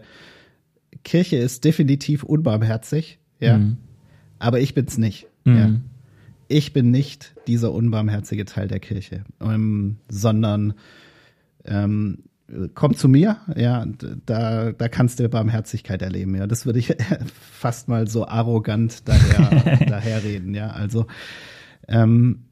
[1.03, 3.75] Kirche ist definitiv unbarmherzig, ja, mhm.
[4.39, 5.27] aber ich bin's nicht.
[5.43, 5.57] Mhm.
[5.57, 5.69] Ja.
[6.51, 10.73] Ich bin nicht dieser unbarmherzige Teil der Kirche, ähm, sondern
[11.65, 12.23] ähm,
[12.73, 13.85] komm zu mir, ja,
[14.25, 16.47] da, da kannst du Barmherzigkeit erleben, ja.
[16.47, 16.95] Das würde ich
[17.33, 20.71] fast mal so arrogant daher, daher reden, ja.
[20.71, 21.07] Also
[21.87, 22.43] ähm,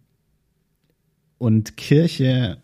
[1.37, 2.57] und Kirche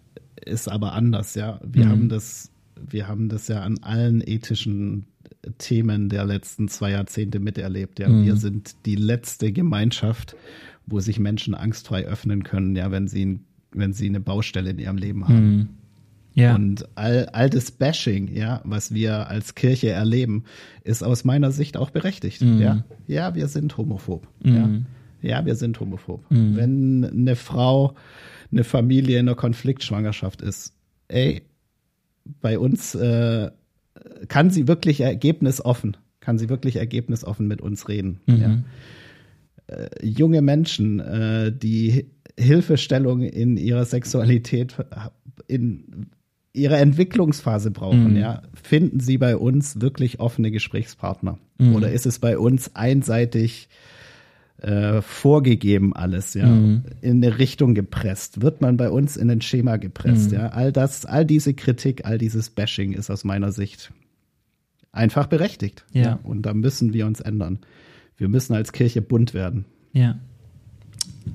[0.45, 1.59] ist aber anders, ja.
[1.63, 1.89] Wir mhm.
[1.89, 2.51] haben das
[2.89, 5.07] wir haben das ja an allen ethischen
[5.58, 8.00] Themen der letzten zwei Jahrzehnte miterlebt.
[8.00, 8.26] Ja, mhm.
[8.26, 10.36] wir sind die letzte Gemeinschaft,
[10.86, 13.39] wo sich Menschen angstfrei öffnen können, ja, wenn sie,
[13.72, 15.58] wenn sie eine Baustelle in ihrem Leben haben.
[15.58, 15.70] Mhm.
[16.36, 16.54] Ja.
[16.54, 20.43] Und all, all das Bashing, ja, was wir als Kirche erleben,
[20.84, 22.41] ist aus meiner Sicht auch berechtigt.
[22.41, 22.62] Mhm.
[22.62, 24.28] Ja, ja, wir sind homophob.
[24.43, 24.68] Ja.
[24.68, 24.86] Mhm.
[25.22, 26.30] ja, wir sind homophob.
[26.30, 26.56] Mhm.
[26.58, 27.96] Wenn eine Frau,
[28.52, 30.74] eine Familie in einer Konfliktschwangerschaft ist,
[31.08, 31.43] ey,
[32.41, 33.50] bei uns äh,
[34.28, 38.20] kann sie wirklich ergebnisoffen, kann sie wirklich ergebnisoffen mit uns reden.
[38.26, 38.38] Mhm.
[38.38, 38.64] Ja.
[39.68, 44.76] Äh, junge Menschen, äh, die Hilfestellung in ihrer Sexualität,
[45.48, 46.08] in
[46.54, 48.18] ihrer Entwicklungsphase brauchen, mhm.
[48.18, 51.38] ja, finden sie bei uns wirklich offene Gesprächspartner?
[51.58, 51.76] Mhm.
[51.76, 53.70] Oder ist es bei uns einseitig
[54.66, 56.86] äh, vorgegeben alles, ja, mhm.
[57.01, 60.38] in eine Richtung gepresst, wird man bei uns in ein Schema gepresst, mhm.
[60.38, 60.47] ja.
[60.47, 63.91] All das, all diese Kritik, all dieses Bashing ist aus meiner Sicht
[64.91, 65.86] einfach berechtigt.
[65.93, 66.01] Ja.
[66.01, 66.20] ja.
[66.24, 67.59] Und da müssen wir uns ändern.
[68.18, 69.66] Wir müssen als Kirche bunt werden.
[69.93, 70.18] Ja.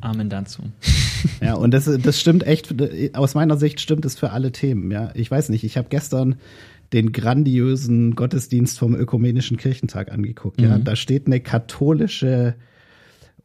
[0.01, 0.63] Amen dazu.
[1.41, 2.75] ja, und das, das stimmt echt,
[3.15, 5.13] aus meiner Sicht stimmt es für alle Themen, ja.
[5.15, 6.35] Ich weiß nicht, ich habe gestern
[6.93, 10.67] den grandiosen Gottesdienst vom Ökumenischen Kirchentag angeguckt, mhm.
[10.67, 10.79] ja.
[10.79, 12.57] Da steht eine katholische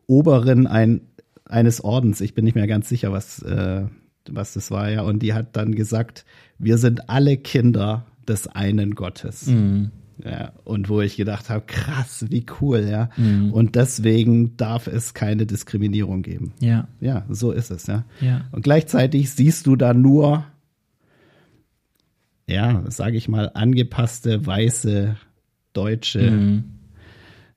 [0.08, 1.02] Oberin ein,
[1.46, 3.84] eines Ordens, ich bin nicht mehr ganz sicher, was, äh,
[4.30, 6.26] was das war, ja, und die hat dann gesagt,
[6.58, 9.48] wir sind alle Kinder des einen Gottes.
[9.48, 9.92] Mhm.
[10.24, 13.10] Ja, und wo ich gedacht habe, krass, wie cool, ja.
[13.18, 13.52] Mhm.
[13.52, 16.54] Und deswegen darf es keine Diskriminierung geben.
[16.62, 16.88] Ja.
[17.02, 18.06] Ja, so ist es, ja.
[18.22, 18.46] ja.
[18.52, 20.46] Und gleichzeitig siehst du da nur,
[22.48, 25.18] ja, sage ich mal, angepasste weiße
[25.74, 26.75] Deutsche, mhm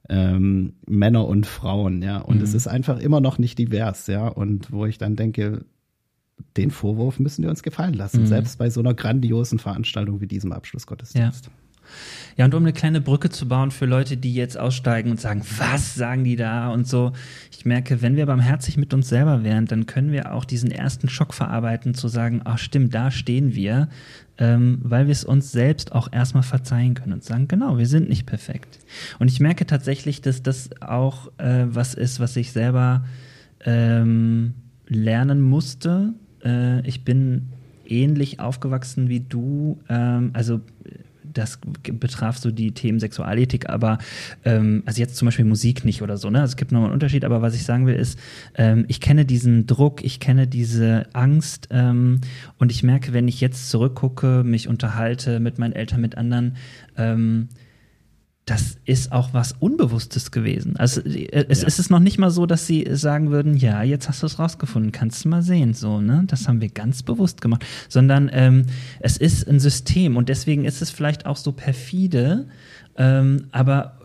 [0.08, 2.18] ähm, Männer und Frauen, ja.
[2.18, 2.42] Und mhm.
[2.42, 4.28] es ist einfach immer noch nicht divers, ja.
[4.28, 5.64] Und wo ich dann denke,
[6.56, 8.26] den Vorwurf müssen wir uns gefallen lassen, mhm.
[8.26, 11.46] selbst bei so einer grandiosen Veranstaltung wie diesem Abschlussgottesdienst.
[11.46, 11.52] Ja.
[12.36, 15.42] Ja, und um eine kleine Brücke zu bauen für Leute, die jetzt aussteigen und sagen,
[15.58, 17.12] was sagen die da und so.
[17.50, 21.08] Ich merke, wenn wir barmherzig mit uns selber wären, dann können wir auch diesen ersten
[21.08, 23.88] Schock verarbeiten, zu sagen, ach stimmt, da stehen wir,
[24.38, 28.08] ähm, weil wir es uns selbst auch erstmal verzeihen können und sagen, genau, wir sind
[28.08, 28.78] nicht perfekt.
[29.18, 33.04] Und ich merke tatsächlich, dass das auch äh, was ist, was ich selber
[33.64, 34.54] ähm,
[34.86, 36.14] lernen musste.
[36.44, 37.48] Äh, ich bin
[37.86, 39.80] ähnlich aufgewachsen wie du.
[39.88, 40.60] Ähm, also
[41.38, 43.98] das betraf so die Themen Sexualethik, aber
[44.44, 46.40] ähm, also jetzt zum Beispiel Musik nicht oder so, ne?
[46.40, 48.18] Also es gibt nochmal einen Unterschied, aber was ich sagen will ist,
[48.56, 52.20] ähm, ich kenne diesen Druck, ich kenne diese Angst ähm,
[52.58, 56.56] und ich merke, wenn ich jetzt zurückgucke, mich unterhalte mit meinen Eltern, mit anderen,
[56.96, 57.48] ähm,
[58.48, 60.76] das ist auch was Unbewusstes gewesen.
[60.76, 61.68] Also äh, es, ja.
[61.68, 64.38] es, ist noch nicht mal so, dass sie sagen würden, ja, jetzt hast du es
[64.38, 66.24] rausgefunden, kannst du mal sehen, so, ne?
[66.26, 67.66] Das haben wir ganz bewusst gemacht.
[67.90, 68.64] Sondern ähm,
[69.00, 72.46] es ist ein System und deswegen ist es vielleicht auch so perfide,
[72.96, 73.97] ähm, aber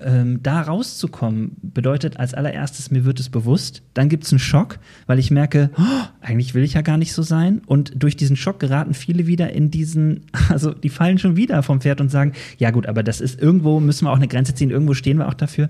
[0.00, 4.78] ähm, da rauszukommen, bedeutet als allererstes, mir wird es bewusst, dann gibt es einen Schock,
[5.06, 7.62] weil ich merke, oh, eigentlich will ich ja gar nicht so sein.
[7.66, 11.80] Und durch diesen Schock geraten viele wieder in diesen, also die fallen schon wieder vom
[11.80, 14.70] Pferd und sagen, ja gut, aber das ist irgendwo, müssen wir auch eine Grenze ziehen,
[14.70, 15.68] irgendwo stehen wir auch dafür.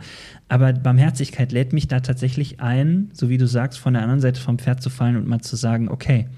[0.49, 4.41] Aber Barmherzigkeit lädt mich da tatsächlich ein, so wie du sagst, von der anderen Seite
[4.41, 6.29] vom Pferd zu fallen und mal zu sagen, okay,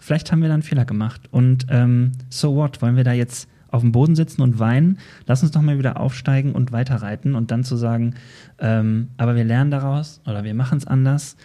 [0.00, 1.22] vielleicht haben wir da einen Fehler gemacht.
[1.30, 4.98] Und ähm, so what, wollen wir da jetzt auf dem Boden sitzen und weinen.
[5.26, 8.14] Lass uns doch mal wieder aufsteigen und weiterreiten und dann zu sagen,
[8.58, 11.36] ähm, aber wir lernen daraus oder wir machen es anders.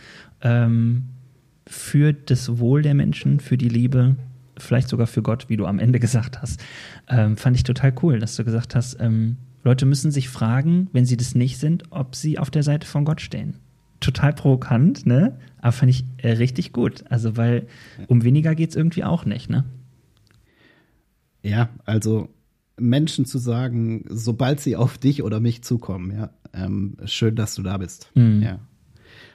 [0.42, 1.06] Ähm,
[1.66, 4.16] für das Wohl der Menschen, für die Liebe,
[4.58, 6.64] vielleicht sogar für Gott, wie du am Ende gesagt hast.
[7.08, 11.06] Ähm, fand ich total cool, dass du gesagt hast, ähm, Leute müssen sich fragen, wenn
[11.06, 13.56] sie das nicht sind, ob sie auf der Seite von Gott stehen.
[14.00, 15.38] Total provokant, ne?
[15.60, 17.04] Aber fand ich äh, richtig gut.
[17.10, 17.68] Also, weil
[18.08, 19.66] um weniger geht es irgendwie auch nicht, ne?
[21.50, 22.30] Ja, also
[22.80, 27.64] Menschen zu sagen, sobald sie auf dich oder mich zukommen, ja, ähm, schön, dass du
[27.64, 28.12] da bist.
[28.16, 28.42] Mhm.
[28.42, 28.60] Ja.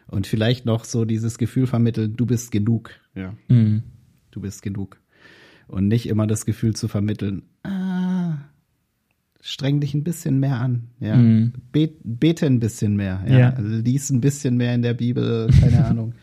[0.06, 3.34] Und vielleicht noch so dieses Gefühl vermitteln, du bist genug, ja.
[3.48, 3.82] Mhm.
[4.30, 4.98] Du bist genug.
[5.68, 8.36] Und nicht immer das Gefühl zu vermitteln, ah,
[9.40, 11.16] streng dich ein bisschen mehr an, ja.
[11.16, 11.52] Mhm.
[11.72, 13.38] Bet, bete ein bisschen mehr, ja.
[13.38, 13.54] ja.
[13.58, 16.14] Lies ein bisschen mehr in der Bibel, keine Ahnung.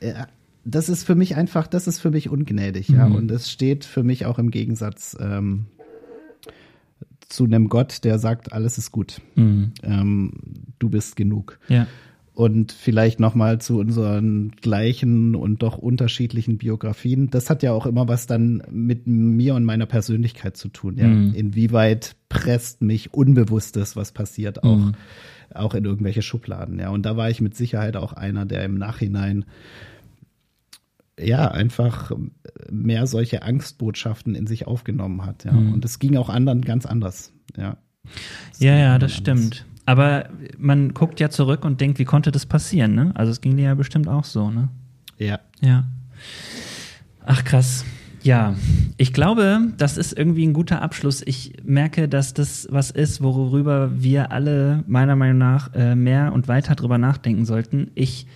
[0.00, 0.26] Ja,
[0.64, 3.08] das ist für mich einfach, das ist für mich ungnädig, ja.
[3.08, 3.14] Mhm.
[3.14, 5.66] Und es steht für mich auch im Gegensatz ähm,
[7.28, 9.20] zu einem Gott, der sagt, alles ist gut.
[9.34, 9.72] Mhm.
[9.82, 10.32] Ähm,
[10.78, 11.58] du bist genug.
[11.68, 11.86] Ja
[12.38, 17.30] und vielleicht noch mal zu unseren gleichen und doch unterschiedlichen Biografien.
[17.30, 20.98] Das hat ja auch immer was dann mit mir und meiner Persönlichkeit zu tun.
[20.98, 21.34] Ja, mhm.
[21.34, 24.92] inwieweit presst mich Unbewusstes, was passiert, auch mhm.
[25.52, 26.78] auch in irgendwelche Schubladen.
[26.78, 29.44] Ja, und da war ich mit Sicherheit auch einer, der im Nachhinein
[31.20, 32.12] ja einfach
[32.70, 35.44] mehr solche Angstbotschaften in sich aufgenommen hat.
[35.44, 35.74] Ja, mhm.
[35.74, 37.32] und es ging auch anderen ganz anders.
[37.56, 37.76] Ja.
[38.58, 39.64] ja, ja, das stimmt.
[39.86, 43.12] Aber man guckt ja zurück und denkt, wie konnte das passieren, ne?
[43.14, 44.68] Also es ging dir ja bestimmt auch so, ne?
[45.16, 45.40] Ja.
[45.60, 45.84] Ja.
[47.24, 47.84] Ach krass.
[48.22, 48.54] Ja,
[48.96, 51.22] ich glaube, das ist irgendwie ein guter Abschluss.
[51.24, 56.48] Ich merke, dass das was ist, worüber wir alle meiner Meinung nach äh, mehr und
[56.48, 57.90] weiter drüber nachdenken sollten.
[57.94, 58.26] Ich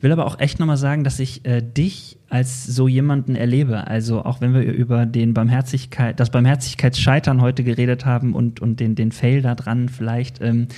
[0.00, 3.86] will aber auch echt nochmal sagen, dass ich äh, dich als so jemanden erlebe.
[3.86, 8.94] Also auch wenn wir über den Barmherzigkeit, das Barmherzigkeitsscheitern heute geredet haben und, und den,
[8.94, 10.68] den Fail da dran, vielleicht ähm,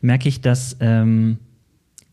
[0.00, 1.38] merke ich, dass, ähm,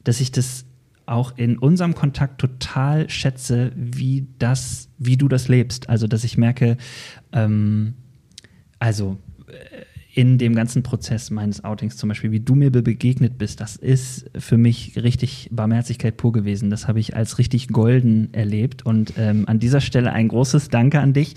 [0.03, 0.65] dass ich das
[1.05, 5.89] auch in unserem Kontakt total schätze, wie das, wie du das lebst.
[5.89, 6.77] Also dass ich merke,
[7.31, 7.93] ähm,
[8.79, 9.17] also
[10.17, 14.25] in dem ganzen Prozess meines Outings zum Beispiel, wie du mir begegnet bist, das ist
[14.35, 16.71] für mich richtig Barmherzigkeit pur gewesen.
[16.71, 18.83] Das habe ich als richtig golden erlebt.
[18.83, 21.35] Und ähm, an dieser Stelle ein großes Danke an dich.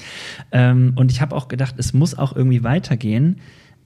[0.51, 3.37] Ähm, und ich habe auch gedacht, es muss auch irgendwie weitergehen.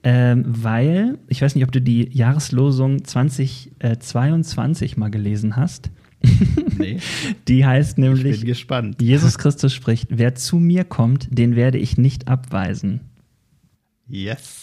[0.04, 5.90] weil, ich weiß nicht, ob du die Jahreslosung 2022 mal gelesen hast.
[6.76, 6.98] Nee.
[7.46, 9.00] Die heißt nämlich, ich bin gespannt.
[9.00, 13.00] Jesus Christus spricht, wer zu mir kommt, den werde ich nicht abweisen.
[14.08, 14.62] Yes.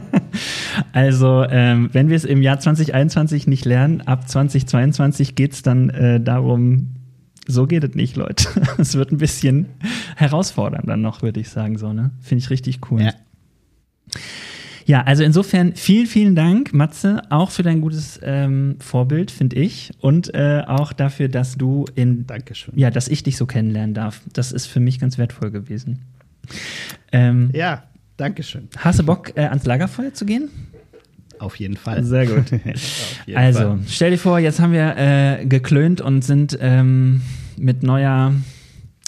[0.92, 5.90] also, ähm, wenn wir es im Jahr 2021 nicht lernen, ab 2022 geht es dann
[5.90, 6.96] äh, darum,
[7.46, 8.48] so geht es nicht, Leute.
[8.78, 9.66] es wird ein bisschen
[10.16, 12.10] herausfordernd dann noch, würde ich sagen, so, ne?
[12.20, 13.02] Finde ich richtig cool.
[13.02, 13.12] Ja.
[14.86, 19.92] Ja, also insofern vielen, vielen Dank, Matze, auch für dein gutes ähm, Vorbild, finde ich.
[20.00, 22.26] Und äh, auch dafür, dass du in.
[22.26, 22.76] Dankeschön.
[22.76, 24.22] Ja, dass ich dich so kennenlernen darf.
[24.32, 26.00] Das ist für mich ganz wertvoll gewesen.
[27.12, 27.84] Ähm, ja,
[28.20, 28.68] Dankeschön.
[28.76, 30.50] Hast du Bock, äh, ans Lagerfeuer zu gehen?
[31.38, 32.04] Auf jeden Fall.
[32.04, 32.52] Sehr gut.
[33.34, 33.78] also, Fall.
[33.88, 37.22] stell dir vor, jetzt haben wir äh, geklönt und sind ähm,
[37.56, 38.34] mit neuer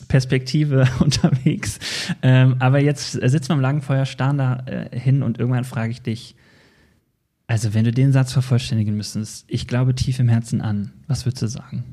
[0.09, 1.79] Perspektive unterwegs.
[2.23, 6.01] Ähm, aber jetzt sitzen wir am Lagerfeuer, starren da äh, hin und irgendwann frage ich
[6.01, 6.35] dich,
[7.47, 11.43] also wenn du den Satz vervollständigen müsstest, ich glaube tief im Herzen an, was würdest
[11.43, 11.85] du sagen?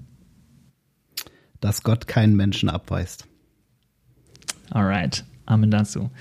[1.60, 3.28] Dass Gott keinen Menschen abweist.
[4.70, 6.12] Alright, Amen dazu.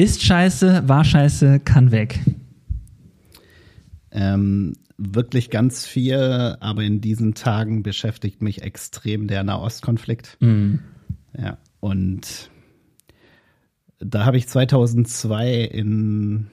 [0.00, 2.20] Ist scheiße, war scheiße, kann weg.
[4.10, 10.38] Ähm, wirklich ganz viel, aber in diesen Tagen beschäftigt mich extrem der Nahostkonflikt.
[10.40, 10.78] Mhm.
[11.36, 12.50] Ja, und
[13.98, 16.46] da habe ich 2002 in,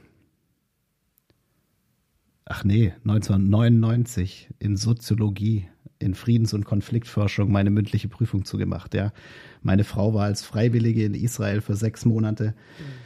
[2.43, 5.69] ach nee, 1999 in Soziologie,
[5.99, 8.93] in Friedens- und Konfliktforschung meine mündliche Prüfung zugemacht.
[8.93, 9.13] Ja,
[9.61, 12.53] meine Frau war als Freiwillige in Israel für sechs Monate.
[12.77, 12.96] Mhm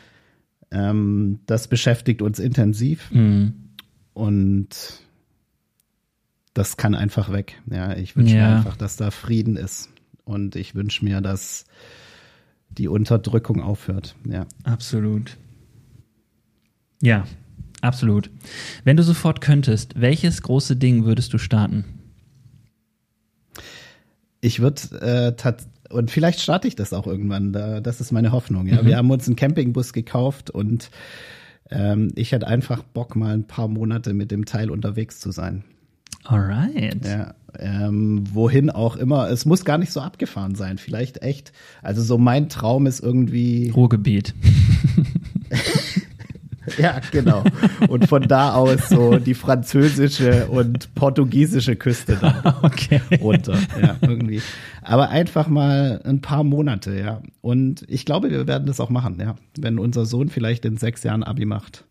[0.71, 3.53] ähm, das beschäftigt uns intensiv mhm.
[4.13, 4.69] und
[6.53, 7.61] das kann einfach weg.
[7.69, 8.49] Ja, ich wünsche ja.
[8.49, 9.89] mir einfach, dass da Frieden ist
[10.23, 11.65] und ich wünsche mir, dass
[12.69, 14.15] die Unterdrückung aufhört.
[14.27, 15.37] Ja, absolut.
[17.01, 17.25] Ja,
[17.81, 18.29] absolut.
[18.83, 21.85] Wenn du sofort könntest, welches große Ding würdest du starten?
[24.39, 25.35] Ich würde äh,
[25.91, 27.53] und vielleicht starte ich das auch irgendwann.
[27.53, 28.67] Da, das ist meine Hoffnung.
[28.67, 28.87] Ja, mhm.
[28.87, 30.89] wir haben uns einen Campingbus gekauft und
[31.69, 35.63] ähm, ich hätte einfach Bock, mal ein paar Monate mit dem Teil unterwegs zu sein.
[36.23, 37.05] Alright.
[37.05, 39.29] Ja, ähm, wohin auch immer.
[39.29, 40.77] Es muss gar nicht so abgefahren sein.
[40.77, 41.51] Vielleicht echt.
[41.81, 44.35] Also so mein Traum ist irgendwie Ruhrgebiet.
[46.77, 47.43] ja, genau.
[47.87, 53.01] Und von da aus so die französische und portugiesische Küste dann okay.
[53.21, 53.57] runter.
[53.81, 54.41] Ja, irgendwie.
[54.81, 57.21] Aber einfach mal ein paar Monate, ja.
[57.41, 59.35] Und ich glaube, wir werden das auch machen, ja.
[59.57, 61.85] Wenn unser Sohn vielleicht in sechs Jahren Abi macht.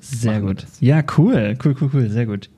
[0.00, 0.66] Sehr gut.
[0.80, 2.48] Ja, cool, cool, cool, cool, sehr gut.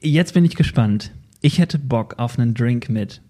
[0.00, 1.10] Jetzt bin ich gespannt.
[1.40, 3.22] Ich hätte Bock auf einen Drink mit.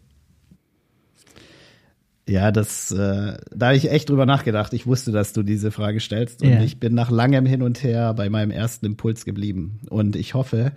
[2.31, 4.73] Ja, das, äh, da habe ich echt drüber nachgedacht.
[4.73, 6.63] Ich wusste, dass du diese Frage stellst und yeah.
[6.63, 9.81] ich bin nach langem Hin und Her bei meinem ersten Impuls geblieben.
[9.91, 10.71] Und ich hoffe,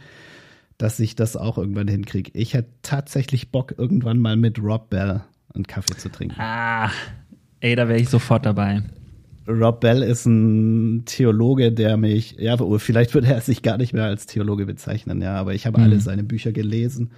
[0.80, 2.32] dass ich das auch irgendwann hinkriege.
[2.34, 5.22] Ich hätte tatsächlich Bock, irgendwann mal mit Rob Bell
[5.54, 6.40] einen Kaffee zu trinken.
[6.40, 6.90] Ah,
[7.60, 8.82] ey, da wäre ich sofort dabei.
[9.48, 14.06] Rob Bell ist ein Theologe, der mich, ja, vielleicht würde er sich gar nicht mehr
[14.06, 15.84] als Theologe bezeichnen, ja, aber ich habe mhm.
[15.84, 17.12] alle seine Bücher gelesen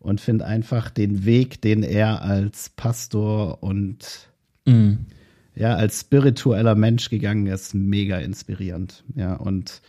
[0.00, 4.28] und finde einfach den Weg, den er als Pastor und
[4.66, 5.06] mhm.
[5.54, 9.82] ja, als spiritueller Mensch gegangen ist, mega inspirierend, ja, und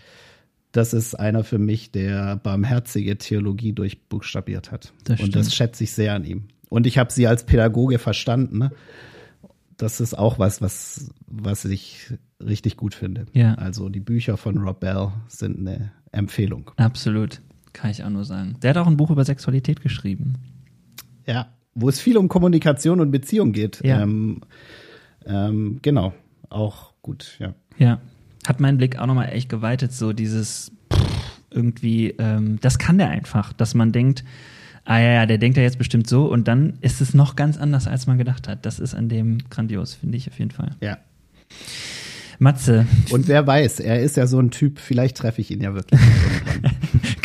[0.72, 4.94] das ist einer für mich, der barmherzige Theologie durchbuchstabiert hat.
[5.04, 6.44] Das und das schätze ich sehr an ihm.
[6.70, 8.60] Und ich habe sie als Pädagoge verstanden.
[8.60, 8.72] Ne?
[9.80, 12.14] das ist auch was, was, was ich
[12.46, 13.26] richtig gut finde.
[13.34, 13.56] Ja.
[13.56, 16.72] Also die Bücher von Rob Bell sind eine Empfehlung.
[16.76, 17.42] Absolut.
[17.74, 18.56] Kann ich auch nur sagen.
[18.62, 20.36] Der hat auch ein Buch über Sexualität geschrieben.
[21.26, 23.82] Ja, wo es viel um Kommunikation und Beziehung geht.
[23.84, 24.02] Ja.
[24.02, 24.42] Ähm,
[25.26, 26.14] ähm, genau.
[26.50, 27.54] Auch gut, ja.
[27.78, 28.02] Ja.
[28.48, 33.10] Hat meinen Blick auch nochmal echt geweitet, so dieses pff, irgendwie, ähm, das kann der
[33.10, 34.24] einfach, dass man denkt,
[34.86, 37.58] ah ja, ja, der denkt ja jetzt bestimmt so und dann ist es noch ganz
[37.58, 38.66] anders, als man gedacht hat.
[38.66, 40.76] Das ist an dem grandios, finde ich auf jeden Fall.
[40.82, 40.98] Ja.
[42.40, 42.86] Matze.
[43.12, 46.00] Und wer weiß, er ist ja so ein Typ, vielleicht treffe ich ihn ja wirklich.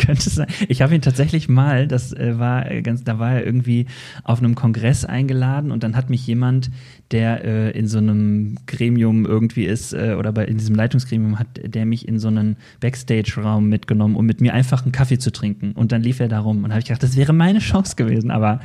[0.05, 0.47] Könnte sein.
[0.67, 3.87] Ich habe ihn tatsächlich mal, das äh, war äh, ganz, da war er irgendwie
[4.23, 6.69] auf einem Kongress eingeladen und dann hat mich jemand,
[7.11, 11.47] der äh, in so einem Gremium irgendwie ist äh, oder bei in diesem Leitungsgremium hat,
[11.63, 15.71] der mich in so einen Backstage-Raum mitgenommen, um mit mir einfach einen Kaffee zu trinken.
[15.71, 18.31] Und dann lief er da rum und habe ich gedacht, das wäre meine Chance gewesen.
[18.31, 18.59] Aber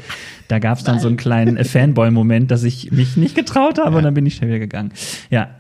[0.48, 1.02] da gab es dann Nein.
[1.02, 3.96] so einen kleinen Fanboy-Moment, dass ich mich nicht getraut habe ja.
[3.98, 4.92] und dann bin ich schnell wieder gegangen.
[5.30, 5.50] Ja,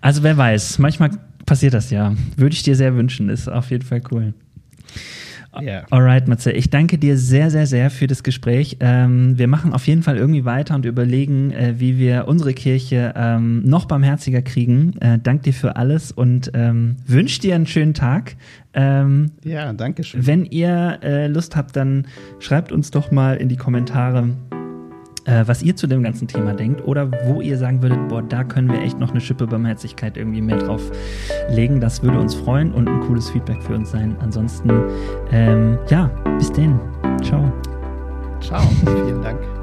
[0.00, 1.10] also wer weiß, manchmal
[1.44, 2.14] passiert das ja.
[2.36, 4.34] Würde ich dir sehr wünschen, ist auf jeden Fall cool.
[5.60, 5.86] Yeah.
[5.90, 8.76] Alright, Matze, ich danke dir sehr, sehr, sehr für das Gespräch.
[8.80, 13.14] Ähm, wir machen auf jeden Fall irgendwie weiter und überlegen, äh, wie wir unsere Kirche
[13.16, 14.98] ähm, noch barmherziger kriegen.
[15.00, 18.36] Äh, dank dir für alles und ähm, wünsche dir einen schönen Tag.
[18.74, 20.26] Ähm, ja, danke schön.
[20.26, 22.06] Wenn ihr äh, Lust habt, dann
[22.38, 24.28] schreibt uns doch mal in die Kommentare,
[25.26, 28.44] äh, was ihr zu dem ganzen Thema denkt oder wo ihr sagen würdet, boah, da
[28.44, 30.82] können wir echt noch eine Schippe Barmherzigkeit irgendwie mehr drauf
[31.50, 31.80] legen.
[31.80, 34.16] Das würde uns freuen und ein cooles Feedback für uns sein.
[34.20, 34.70] Ansonsten,
[35.32, 36.78] ähm, ja, bis denn.
[37.22, 37.52] Ciao.
[38.40, 38.62] Ciao.
[38.84, 39.55] Vielen Dank.